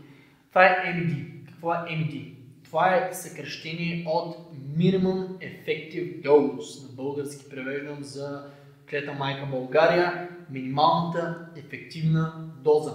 Това 0.50 0.66
е 0.66 0.70
MED. 0.70 1.46
Какво 1.48 1.74
е 1.74 1.78
MED? 1.78 2.34
Това 2.64 2.96
е 2.96 3.14
съкръщение 3.14 4.06
от 4.08 4.36
Minimum 4.78 5.28
Effective 5.28 6.24
Dose. 6.24 6.90
На 6.90 6.96
български 6.96 7.50
превеждам 7.50 8.04
за 8.04 8.44
клета 8.90 9.14
майка 9.14 9.46
България. 9.46 10.30
Минималната 10.50 11.50
ефективна 11.56 12.34
доза. 12.64 12.94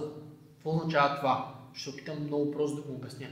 Какво 0.55 0.69
означава 0.69 1.15
това? 1.15 1.54
Ще 1.75 1.89
опитам 1.89 2.23
много 2.23 2.51
просто 2.51 2.75
да 2.75 2.81
го 2.81 2.93
обясня. 2.93 3.27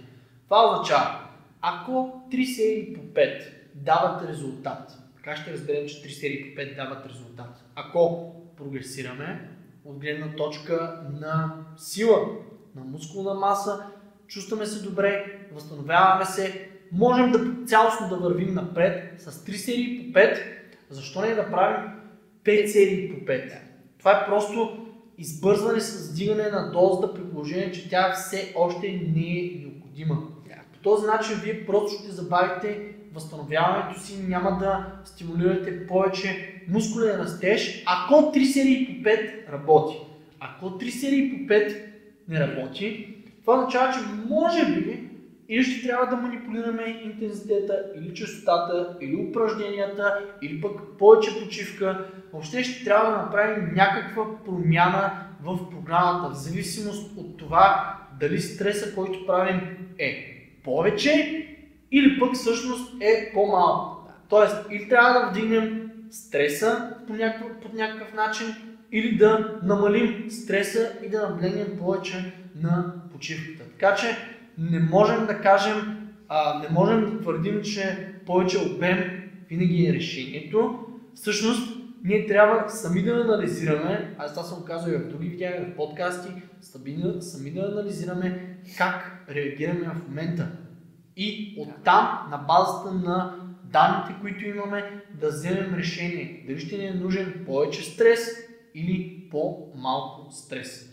Това 0.45 0.71
означава, 0.71 1.19
ако 1.61 2.23
3 2.31 2.55
серии 2.55 2.93
по 2.93 3.01
5 3.01 3.41
дават 3.75 4.29
резултат, 4.29 4.97
как 5.23 5.37
ще 5.37 5.53
разберем, 5.53 5.87
че 5.87 5.95
3 5.95 6.09
серии 6.09 6.55
по 6.55 6.61
5 6.61 6.75
дават 6.75 7.05
резултат? 7.05 7.63
Ако 7.75 8.33
прогресираме 8.57 9.49
от 9.85 9.99
гледна 9.99 10.35
точка 10.35 11.01
на 11.21 11.53
сила, 11.77 12.19
на 12.75 12.83
мускулна 12.83 13.33
маса, 13.33 13.85
чувстваме 14.27 14.65
се 14.65 14.83
добре, 14.83 15.39
възстановяваме 15.53 16.25
се, 16.25 16.69
можем 16.91 17.31
да 17.31 17.65
цялостно 17.65 18.09
да 18.09 18.15
вървим 18.15 18.53
напред 18.53 19.21
с 19.21 19.31
3 19.31 19.55
серии 19.55 20.13
по 20.13 20.19
5, 20.19 20.41
защо 20.89 21.21
не 21.21 21.35
да 21.35 21.51
правим 21.51 21.91
5 22.43 22.65
серии 22.65 23.13
по 23.13 23.25
5? 23.25 23.59
Това 23.99 24.11
е 24.11 24.25
просто 24.25 24.82
избързване 25.23 25.79
с 25.79 26.11
вдигане 26.11 26.49
на 26.49 26.71
дозата 26.71 27.13
при 27.13 27.23
положение, 27.23 27.71
че 27.71 27.89
тя 27.89 28.13
все 28.13 28.53
още 28.55 28.87
не 28.87 29.39
е 29.39 29.51
необходима. 29.61 30.17
По 30.73 30.79
този 30.79 31.05
начин 31.05 31.35
вие 31.43 31.65
просто 31.65 32.03
ще 32.03 32.11
забавите 32.11 32.79
възстановяването 33.13 34.01
си, 34.01 34.23
няма 34.27 34.57
да 34.57 34.85
стимулирате 35.05 35.87
повече 35.87 36.61
мускулен 36.69 37.21
растеж, 37.21 37.83
ако 37.85 38.13
3 38.13 38.43
серии 38.45 38.85
по 38.85 39.09
5 39.09 39.51
работи. 39.51 39.95
Ако 40.39 40.65
3 40.65 40.89
серии 40.89 41.31
по 41.31 41.53
5 41.53 41.77
не 42.27 42.39
работи, 42.39 43.15
това 43.41 43.57
означава, 43.57 43.93
че 43.93 43.99
може 44.29 44.65
би 44.65 45.02
или 45.49 45.63
ще 45.63 45.87
трябва 45.87 46.07
да 46.07 46.15
манипулираме 46.15 47.01
интензитета, 47.03 47.85
или 47.95 48.13
частотата, 48.13 48.97
или 49.01 49.15
упражненията, 49.15 50.19
или 50.41 50.61
пък 50.61 50.81
повече 50.99 51.43
почивка. 51.43 52.05
Въобще 52.31 52.63
ще 52.63 52.83
трябва 52.83 53.11
да 53.11 53.17
направим 53.17 53.73
някаква 53.75 54.43
промяна 54.45 55.11
в 55.43 55.69
програмата, 55.71 56.29
в 56.29 56.37
зависимост 56.37 57.17
от 57.17 57.37
това 57.37 57.97
дали 58.19 58.41
стреса, 58.41 58.95
който 58.95 59.25
правим 59.25 59.61
е 59.99 60.33
повече 60.63 61.47
или 61.91 62.19
пък 62.19 62.33
всъщност 62.33 63.01
е 63.01 63.31
по-малко. 63.33 64.09
Тоест, 64.29 64.55
или 64.71 64.89
трябва 64.89 65.19
да 65.19 65.29
вдигнем 65.29 65.91
стреса 66.11 66.95
по 67.07 67.13
някакъв, 67.13 67.57
по 67.61 67.77
някакъв 67.77 68.13
начин, 68.13 68.47
или 68.91 69.17
да 69.17 69.59
намалим 69.63 70.31
стреса 70.31 70.91
и 71.05 71.09
да 71.09 71.29
наблегнем 71.29 71.77
повече 71.79 72.33
на 72.61 72.93
почивката. 73.11 73.63
Така 73.71 73.95
че 73.95 74.17
не 74.57 74.79
можем 74.79 75.25
да 75.25 75.41
кажем, 75.41 76.07
а, 76.27 76.59
не 76.59 76.69
можем 76.69 77.01
да 77.01 77.21
твърдим, 77.21 77.61
че 77.61 78.13
повече 78.25 78.57
обем 78.57 79.23
винаги 79.49 79.87
е 79.87 79.93
решението. 79.93 80.79
Всъщност, 81.15 81.77
ние 82.03 82.27
трябва 82.27 82.69
сами 82.69 83.03
да 83.03 83.11
анализираме, 83.11 84.15
аз 84.17 84.33
това 84.33 84.43
съм 84.43 84.65
казал 84.65 84.91
и 84.91 84.97
в 84.97 85.07
други 85.09 85.29
видеа, 85.29 85.65
в 85.71 85.75
подкасти, 85.75 86.29
сами, 86.61 87.51
да 87.51 87.61
анализираме 87.61 88.57
как 88.77 89.25
реагираме 89.29 89.85
в 89.95 90.07
момента. 90.07 90.47
И 91.17 91.55
оттам, 91.59 92.27
на 92.31 92.37
базата 92.37 92.91
на 92.91 93.35
данните, 93.63 94.15
които 94.21 94.45
имаме, 94.45 95.03
да 95.21 95.27
вземем 95.27 95.73
решение. 95.73 96.43
Дали 96.47 96.59
ще 96.59 96.77
ни 96.77 96.85
е 96.85 96.93
нужен 96.93 97.43
повече 97.45 97.83
стрес 97.83 98.29
или 98.75 99.27
по-малко 99.31 100.31
стрес. 100.31 100.92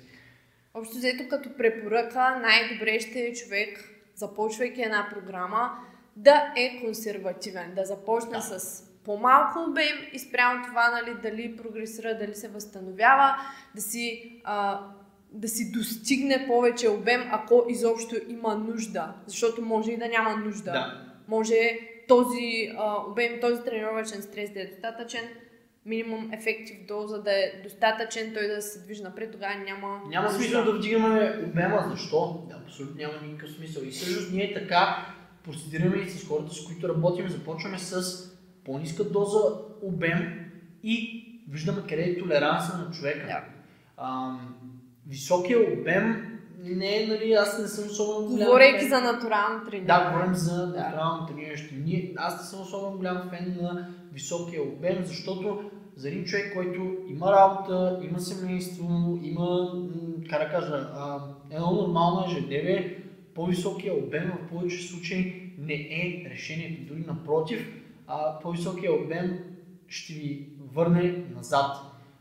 Общо 0.74 0.96
взето 0.96 1.28
като 1.28 1.56
препоръка, 1.56 2.37
най-добре 2.37 3.00
ще 3.00 3.20
е 3.20 3.33
човек, 3.33 3.85
започвайки 4.14 4.83
една 4.83 5.09
програма, 5.11 5.70
да 6.16 6.52
е 6.56 6.80
консервативен, 6.80 7.74
да 7.74 7.85
започне 7.85 8.37
да. 8.37 8.42
с 8.42 8.85
по-малко 9.04 9.59
обем 9.70 9.96
и 10.12 10.18
спрямо 10.18 10.64
това, 10.64 10.90
нали, 10.90 11.16
дали 11.22 11.56
прогресира, 11.56 12.18
дали 12.18 12.35
се 12.35 12.48
възстановява, 12.48 13.37
да 13.74 13.80
си, 13.80 14.33
а, 14.44 14.80
да 15.33 15.48
си 15.48 15.72
достигне 15.72 16.46
повече 16.46 16.88
обем, 16.88 17.28
ако 17.33 17.64
изобщо 17.68 18.16
има 18.28 18.54
нужда. 18.54 19.14
Защото 19.26 19.62
може 19.62 19.92
и 19.92 19.96
да 19.96 20.09
няма 20.09 20.37
нужда. 20.37 20.72
Да. 20.72 21.00
Може 21.28 21.78
този 22.09 22.72
а, 22.78 22.96
обем, 23.09 23.40
този 23.40 23.62
тренировачен 23.62 24.22
стрес 24.22 24.50
да 24.50 24.61
е 24.61 24.66
достатъчен, 24.66 25.28
минимум 25.90 26.33
ефектив 26.33 26.76
доза 26.88 27.22
да 27.22 27.31
е 27.31 27.53
достатъчен, 27.62 28.35
той 28.35 28.48
да 28.48 28.62
се 28.62 28.81
движи 28.81 29.03
напред, 29.03 29.33
тогава 29.33 29.55
няма... 29.55 30.00
Няма 30.09 30.31
смисъл 30.31 30.64
да 30.64 30.72
вдигаме 30.72 31.44
обема. 31.46 31.87
Защо? 31.90 32.46
Да, 32.48 32.57
абсолютно 32.66 32.96
няма 32.96 33.12
никакъв 33.26 33.50
смисъл. 33.50 33.83
И 33.83 33.90
всъщност 33.90 34.33
ние 34.33 34.55
така 34.55 35.07
процедираме 35.44 35.96
и 35.96 36.11
с 36.11 36.29
хората, 36.29 36.55
с 36.55 36.64
които 36.64 36.88
работим. 36.88 37.29
Започваме 37.29 37.79
с 37.79 38.24
по-ниска 38.64 39.05
доза 39.05 39.38
обем 39.83 40.50
и 40.83 41.24
виждаме 41.48 41.83
къде 41.88 42.03
е 42.03 42.18
толеранса 42.18 42.79
на 42.79 42.90
човека. 42.90 43.26
Да. 43.26 43.44
А, 43.96 44.37
високия 45.09 45.72
обем 45.72 46.31
не 46.64 47.03
е, 47.03 47.07
нали, 47.07 47.33
аз 47.33 47.59
не 47.59 47.68
съм 47.68 47.85
особено 47.87 48.29
голям 48.29 48.46
Говорейки 48.46 48.88
за 48.88 49.00
натурално 49.00 49.64
трениране. 49.64 49.87
Да, 49.87 50.11
говорим 50.11 50.35
за 50.35 50.66
натурално. 50.66 51.29
Ние, 51.85 52.14
аз 52.16 52.38
не 52.38 52.46
съм 52.46 52.61
особено 52.61 52.96
голям 52.96 53.31
фен 53.31 53.59
на 53.62 53.88
високия 54.12 54.62
обем, 54.62 55.05
защото 55.05 55.70
за 56.01 56.09
един 56.09 56.25
човек, 56.25 56.55
който 56.55 56.97
има 57.09 57.33
работа, 57.33 58.01
има 58.03 58.21
семейство, 58.21 59.19
има, 59.23 59.73
как 60.31 60.43
да 60.43 60.51
кажа, 60.51 60.89
едно 61.51 61.71
нормално 61.71 62.27
ежедневие, 62.27 63.03
по-високия 63.35 63.95
обем 63.95 64.33
в 64.33 64.49
повече 64.49 64.89
случаи 64.89 65.53
не 65.59 65.75
е 65.75 66.31
решението. 66.31 66.95
Дори 66.95 67.05
напротив, 67.07 67.83
а, 68.07 68.39
по-високия 68.39 68.93
обем 68.93 69.39
ще 69.89 70.13
ви 70.13 70.49
върне 70.73 71.25
назад. 71.35 71.77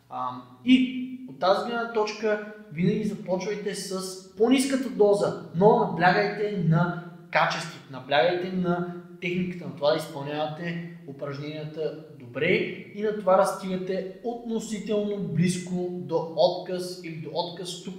А, 0.10 0.30
и 0.66 1.06
от 1.30 1.40
тази 1.40 1.66
гледна 1.66 1.94
точка 1.94 2.54
винаги 2.72 3.04
започвайте 3.04 3.76
с 3.76 4.36
по-ниската 4.38 4.90
доза, 4.90 5.44
но 5.56 5.78
наблягайте 5.78 6.64
на 6.68 7.04
качеството, 7.32 7.92
наблягайте 7.92 8.52
на 8.52 8.96
техниката, 9.22 9.66
на 9.66 9.76
това 9.76 9.92
да 9.92 9.98
изпълнявате 9.98 10.98
упражненията 11.08 12.06
добре 12.30 12.48
и 12.96 13.02
на 13.04 13.20
това 13.20 13.38
да 13.38 13.46
стигате 13.46 14.16
относително 14.24 15.18
близко 15.18 15.88
до 15.92 16.34
отказ 16.36 17.02
или 17.04 17.16
до 17.16 17.30
отказ. 17.34 17.84
Тук 17.84 17.96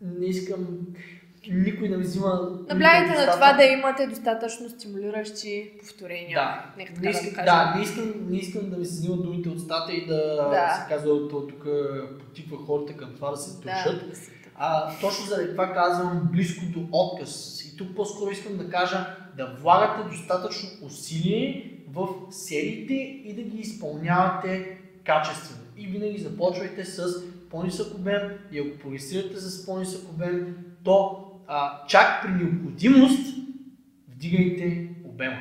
не 0.00 0.26
искам 0.26 0.66
никой 1.50 1.88
да 1.88 1.98
ми 1.98 2.02
взима... 2.02 2.58
Наблягайте 2.68 3.26
на 3.26 3.32
това 3.32 3.52
да 3.52 3.64
имате 3.64 4.06
достатъчно 4.06 4.68
стимулиращи 4.68 5.70
повторения. 5.80 6.38
Да, 6.38 6.74
Нека 6.78 6.94
така 6.94 7.06
не 7.06 7.12
да 7.12 7.18
искам, 7.18 7.34
кажем. 7.34 7.44
да, 7.44 7.74
не 7.76 7.82
искам, 7.82 8.30
не 8.30 8.36
искам 8.36 8.70
да 8.70 8.76
ми 8.76 8.84
се 8.86 8.92
взимат 8.92 9.22
думите 9.22 9.48
от 9.48 9.60
стата 9.60 9.92
и 9.92 10.06
да, 10.06 10.16
Да. 10.36 10.82
се 10.82 10.94
казва, 10.94 11.28
то 11.28 11.46
тук 11.46 11.66
потиква 12.20 12.56
хората 12.66 12.96
към 12.96 13.14
това 13.14 13.30
да 13.30 13.36
се 13.36 13.56
душат. 13.56 14.00
Да, 14.00 14.06
да 14.06 14.14
А, 14.54 14.90
точно 15.00 15.26
заради 15.26 15.50
това 15.50 15.72
казвам 15.72 16.28
близко 16.32 16.64
до 16.66 16.80
отказ. 16.92 17.62
И 17.64 17.76
тук 17.76 17.96
по-скоро 17.96 18.30
искам 18.30 18.56
да 18.56 18.70
кажа 18.70 19.16
да 19.36 19.56
влагате 19.62 20.08
достатъчно 20.10 20.68
усилие 20.82 21.77
в 21.92 22.08
сериите 22.30 22.94
и 23.24 23.32
да 23.34 23.42
ги 23.42 23.58
изпълнявате 23.58 24.78
качествено. 25.04 25.62
И 25.76 25.86
винаги 25.86 26.18
започвайте 26.18 26.84
с 26.84 27.24
по-нисък 27.50 27.94
обем 27.94 28.22
и 28.52 28.58
ако 28.58 28.78
прогресирате 28.78 29.36
с 29.36 29.66
по-нисък 29.66 30.08
обем, 30.10 30.56
то 30.84 31.24
а, 31.46 31.86
чак 31.86 32.22
при 32.22 32.30
необходимост 32.30 33.36
вдигайте 34.08 34.88
обема. 35.04 35.38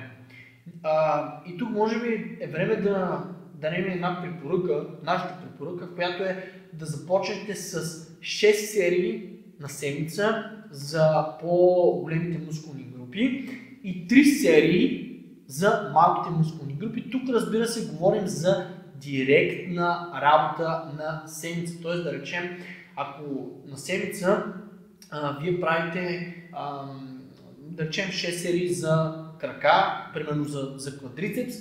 А, 0.83 1.43
и 1.47 1.57
тук 1.57 1.69
може 1.69 2.01
би 2.01 2.37
е 2.39 2.47
време 2.47 2.75
да 2.75 3.23
дадем 3.55 3.85
една 3.85 4.21
препоръка, 4.21 4.87
нашата 5.03 5.39
препоръка, 5.41 5.87
която 5.95 6.23
е 6.23 6.51
да 6.73 6.85
започнете 6.85 7.55
с 7.55 7.79
6 8.19 8.51
серии 8.51 9.29
на 9.59 9.69
седмица 9.69 10.51
за 10.71 11.25
по-големите 11.41 12.45
мускулни 12.45 12.83
групи 12.83 13.49
и 13.83 14.07
3 14.07 14.41
серии 14.41 15.06
за 15.47 15.91
малките 15.93 16.35
мускулни 16.35 16.73
групи. 16.73 17.09
Тук 17.11 17.29
разбира 17.29 17.67
се 17.67 17.87
говорим 17.87 18.27
за 18.27 18.67
директна 18.95 20.11
работа 20.21 20.83
на 20.97 21.23
седмица. 21.27 21.81
Т.е. 21.81 21.95
да 21.95 22.13
речем, 22.13 22.57
ако 22.95 23.23
на 23.65 23.77
седмица 23.77 24.43
а, 25.11 25.37
вие 25.41 25.61
правите 25.61 26.35
а, 26.53 26.85
да 27.59 27.83
речем 27.83 28.09
6 28.09 28.29
серии 28.31 28.73
за 28.73 29.23
крака, 29.39 30.09
примерно 30.13 30.43
за, 30.43 30.73
за 30.77 30.97
квадрицепс, 30.97 31.55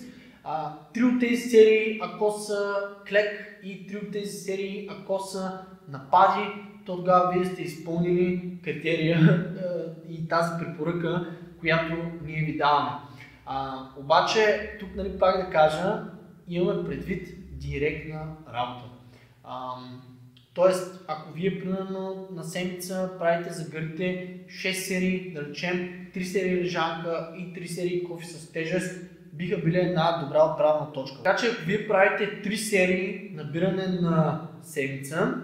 а, 0.45 0.73
три 0.95 1.05
от 1.05 1.21
тези 1.21 1.43
серии, 1.43 2.01
ако 2.03 2.31
са 2.39 2.75
клек 3.09 3.61
и 3.65 3.87
три 3.87 3.97
от 3.97 4.13
тези 4.13 4.31
серии, 4.31 4.89
ако 4.91 5.19
са 5.19 5.61
напади, 5.89 6.49
то 6.87 6.97
тогава 6.97 7.33
вие 7.33 7.45
сте 7.45 7.63
изпълнили 7.63 8.59
критерия 8.65 9.47
и 10.09 10.29
тази 10.29 10.51
препоръка, 10.59 11.27
която 11.61 11.95
ние 12.25 12.45
ви 12.45 12.57
даваме. 12.57 13.06
А, 13.47 13.79
обаче, 13.97 14.77
тук 14.81 14.89
нали, 14.97 15.19
пак 15.19 15.47
да 15.47 15.51
кажа, 15.51 16.03
имаме 16.49 16.85
предвид 16.85 17.29
директна 17.59 18.37
работа. 18.53 18.85
А, 19.45 19.75
Тоест, 20.57 21.05
ако 21.09 21.33
вие 21.33 21.61
примерно 21.61 22.29
на 22.33 22.45
седмица 22.45 23.11
правите 23.19 23.53
за 23.53 23.71
гърдите 23.71 24.37
6 24.49 24.73
серии, 24.73 25.33
да 25.35 25.43
речем 25.49 26.07
3 26.15 26.23
серии 26.23 26.65
лежанка 26.65 27.33
и 27.39 27.41
3 27.41 27.67
серии 27.67 28.05
кофи 28.05 28.27
с 28.27 28.53
тежест, 28.53 29.11
биха 29.33 29.59
били 29.59 29.79
една 29.79 30.23
добра 30.25 30.45
отправна 30.45 30.93
точка. 30.93 31.17
Така 31.23 31.37
че 31.37 31.47
ако 31.47 31.65
вие 31.67 31.89
правите 31.89 32.43
3 32.43 32.55
серии 32.55 33.31
набиране 33.35 33.87
на 33.87 34.49
седмица, 34.63 35.35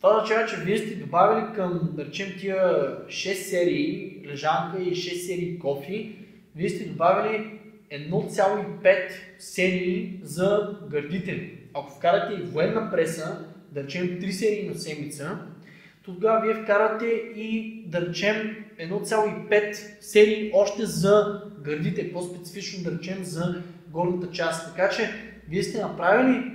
това 0.00 0.16
означава, 0.16 0.48
че 0.48 0.56
вие 0.56 0.78
сте 0.78 0.94
добавили 0.94 1.54
към, 1.54 1.90
да 1.92 2.06
речем, 2.06 2.28
тия 2.40 2.56
6 3.06 3.32
серии 3.32 4.22
лежанка 4.26 4.82
и 4.82 4.92
6 4.92 5.26
серии 5.26 5.58
кофи, 5.58 6.16
вие 6.56 6.68
сте 6.68 6.84
добавили 6.84 7.60
1,5 7.92 9.10
серии 9.38 10.20
за 10.22 10.78
гърдите. 10.90 11.50
Ако 11.74 11.96
вкарате 11.96 12.42
и 12.42 12.46
военна 12.46 12.90
преса, 12.90 13.46
да 13.72 13.82
речем 13.82 14.20
3 14.20 14.30
серии 14.30 14.68
на 14.68 14.74
седмица, 14.74 15.38
тогава 16.02 16.40
вие 16.46 16.54
вкарате 16.54 17.06
и 17.36 17.82
да 17.86 18.00
речем 18.00 18.56
1,5 18.80 19.72
серии 20.00 20.50
още 20.54 20.86
за 20.86 21.42
гърдите, 21.64 22.12
по-специфично 22.12 22.90
да 22.90 22.98
речем 22.98 23.24
за 23.24 23.62
горната 23.88 24.30
част. 24.30 24.68
Така 24.68 24.88
че 24.88 25.10
вие 25.48 25.62
сте 25.62 25.80
направили 25.80 26.52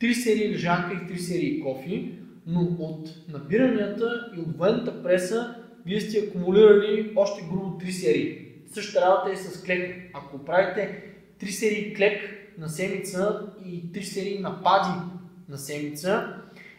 3 0.00 0.12
серии 0.12 0.50
лежанка 0.50 0.94
и 0.94 1.14
3 1.14 1.16
серии 1.16 1.60
кофи, 1.60 2.12
но 2.46 2.60
от 2.78 3.08
набиранията 3.28 4.32
и 4.36 4.40
от 4.40 4.58
военната 4.58 5.02
преса 5.02 5.54
вие 5.86 6.00
сте 6.00 6.18
акумулирали 6.18 7.12
още 7.16 7.44
грубо 7.50 7.78
3 7.78 7.90
серии. 7.90 8.45
Същата 8.72 9.06
работа 9.06 9.32
е 9.32 9.36
с 9.36 9.62
клек. 9.62 10.10
Ако 10.14 10.44
правите 10.44 11.02
3 11.40 11.50
серии 11.50 11.94
клек 11.94 12.20
на 12.58 12.68
седмица 12.68 13.40
и 13.64 13.92
3 13.92 14.02
серии 14.02 14.38
напади 14.38 15.00
на 15.48 15.58
седмица, 15.58 16.36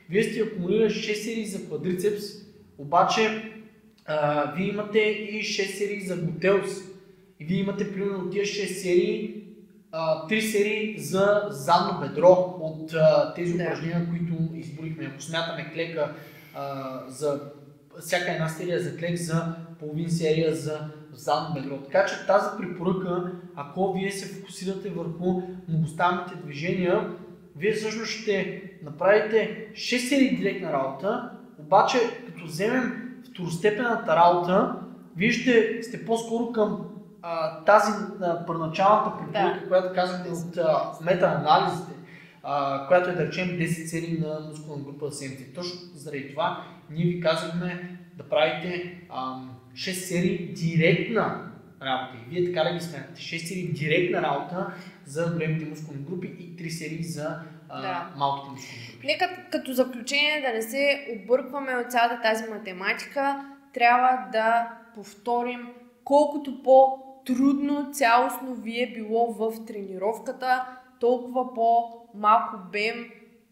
вие 0.10 0.24
сте 0.24 0.42
акумулирали 0.42 0.90
6 0.90 1.14
серии 1.14 1.46
за 1.46 1.66
квадрицепс, 1.66 2.24
обаче 2.78 3.52
а, 4.06 4.54
вие 4.56 4.68
имате 4.68 5.00
и 5.00 5.44
6 5.44 5.78
серии 5.78 6.02
за 6.02 6.18
глутеус. 6.18 6.72
И 7.40 7.46
вие 7.46 7.60
имате 7.60 7.94
примерно 7.94 8.20
от 8.20 8.32
тия 8.32 8.46
6 8.46 8.82
серии, 8.82 9.44
а, 9.92 10.28
3 10.28 10.40
серии 10.40 11.00
за 11.00 11.48
задно 11.50 12.00
бедро 12.00 12.58
от 12.62 12.94
а, 12.94 13.34
тези 13.34 13.54
упражнения, 13.54 14.08
които 14.10 14.56
изборихме. 14.56 15.06
Ако 15.06 15.22
смятаме 15.22 15.72
клека 15.74 16.16
а, 16.54 17.04
за 17.08 17.42
всяка 18.00 18.32
една 18.32 18.50
серия 18.50 18.80
за 18.80 18.98
клек 18.98 19.18
за 19.18 19.56
половин 19.80 20.10
серия 20.10 20.56
за 20.56 20.90
задно 21.18 21.54
бедро. 21.54 21.78
Така 21.78 22.06
че 22.06 22.28
тази 22.28 22.48
препоръка, 22.58 23.32
ако 23.56 23.94
вие 23.94 24.12
се 24.12 24.36
фокусирате 24.36 24.90
върху 24.90 25.42
многостанните 25.68 26.36
движения, 26.36 27.10
вие 27.56 27.74
всъщност 27.74 28.12
ще 28.12 28.64
направите 28.84 29.68
6 29.72 29.98
серии 30.10 30.38
директна 30.38 30.74
работа, 30.74 31.32
обаче 31.60 31.98
като 32.28 32.46
вземем 32.46 33.14
второстепената 33.32 34.16
работа, 34.16 34.76
вие 35.16 35.32
ще 35.32 35.84
сте 35.84 36.06
по-скоро 36.06 36.52
към 36.52 36.86
а, 37.22 37.64
тази 37.64 37.92
а, 38.22 38.46
първоначалната 38.46 39.18
препоръка, 39.18 39.60
да. 39.60 39.68
която 39.68 39.94
казахте 39.96 40.30
от 40.30 40.56
мета-анализите, 41.02 41.94
а, 42.44 42.88
която 42.88 43.10
е 43.10 43.14
да 43.14 43.26
речем 43.26 43.48
10 43.48 43.86
серии 43.86 44.20
на 44.20 44.40
мускулна 44.50 44.84
група 44.84 45.10
за 45.10 45.18
седмица. 45.18 45.54
Точно 45.56 45.80
заради 45.96 46.30
това 46.30 46.64
ние 46.90 47.06
ви 47.06 47.22
казахме 47.22 48.00
да 48.18 48.24
правите 48.24 49.02
а, 49.10 49.42
6 49.78 49.94
серии 49.94 50.38
директна 50.54 51.52
работа. 51.82 52.18
И 52.18 52.30
вие 52.30 52.54
така 52.54 52.70
да 52.70 52.74
ги 52.74 52.84
смятате. 52.84 53.22
6 53.22 53.38
серии 53.38 53.68
директна 53.68 54.22
работа 54.22 54.74
за 55.06 55.32
големите 55.34 55.66
мускулни 55.66 56.02
групи 56.02 56.28
и 56.28 56.56
3 56.56 56.70
серии 56.70 57.04
за 57.04 57.40
а, 57.70 57.82
да. 57.82 58.14
малките 58.18 58.52
мускулни 58.52 58.88
групи. 58.92 59.08
Нека 59.08 59.48
като 59.52 59.74
заключение 59.74 60.42
да 60.42 60.54
не 60.54 60.62
се 60.62 61.08
объркваме 61.16 61.76
от 61.76 61.92
цялата 61.92 62.22
тази 62.22 62.50
математика, 62.50 63.46
трябва 63.74 64.30
да 64.32 64.72
повторим 64.96 65.68
колкото 66.04 66.64
по-трудно 66.64 67.92
цялостно 67.94 68.56
ви 68.56 68.84
е 68.84 68.94
било 68.96 69.34
в 69.34 69.66
тренировката, 69.66 70.66
толкова 71.00 71.54
по-малко 71.54 72.58
бем 72.72 73.10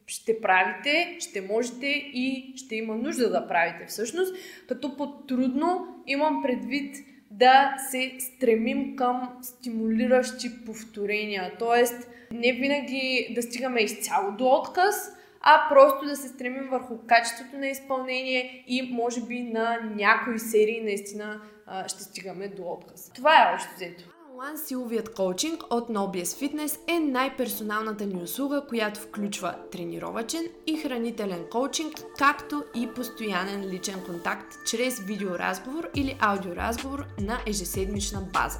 ще 0.08 0.42
правите, 0.42 1.18
ще 1.20 1.42
можете 1.42 1.88
и 2.14 2.54
ще 2.56 2.76
има 2.76 2.96
нужда 2.96 3.30
да 3.30 3.48
правите 3.48 3.86
всъщност. 3.88 4.36
Като 4.68 4.98
по-трудно 4.98 5.88
имам 6.08 6.44
предвид 6.44 6.96
да 7.32 7.76
се 7.90 8.12
стремим 8.20 8.96
към 8.96 9.38
стимулиращи 9.42 10.66
повторения. 10.66 11.52
Тоест, 11.60 12.10
не 12.32 12.54
винаги 12.54 13.32
да 13.36 13.42
стигаме 13.42 13.82
изцяло 13.82 14.32
до 14.32 14.48
отказ, 14.48 14.96
а 15.42 15.70
просто 15.70 16.06
да 16.06 16.16
се 16.16 16.28
стремим 16.28 16.68
върху 16.72 16.98
качеството 17.08 17.58
на 17.58 17.68
изпълнение 17.68 18.64
и 18.68 18.90
може 18.94 19.22
би 19.22 19.42
на 19.42 19.80
някои 19.96 20.40
серии 20.40 20.82
наистина 20.82 21.42
ще 21.88 22.04
стигаме 22.04 22.48
до 22.48 22.64
отказ. 22.64 23.12
Това 23.16 23.36
е 23.36 23.56
още 23.56 23.70
взето. 23.76 24.15
One 24.36 24.56
силовият 24.68 25.14
коучинг 25.14 25.64
от 25.70 25.90
NoBS 25.90 26.24
Fitness 26.24 26.80
е 26.88 27.00
най-персоналната 27.00 28.06
ни 28.06 28.24
услуга, 28.24 28.66
която 28.70 29.00
включва 29.00 29.56
тренировачен 29.72 30.48
и 30.68 30.78
хранителен 30.78 31.46
коучинг, 31.52 31.94
както 32.18 32.64
и 32.76 32.88
постоянен 32.96 33.70
личен 33.70 34.04
контакт 34.06 34.54
чрез 34.68 35.00
видеоразговор 35.00 35.90
или 35.96 36.18
аудиоразговор 36.20 37.06
на 37.22 37.40
ежеседмична 37.48 38.22
база. 38.34 38.60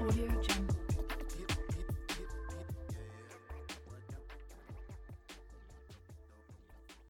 Audio 0.00 0.69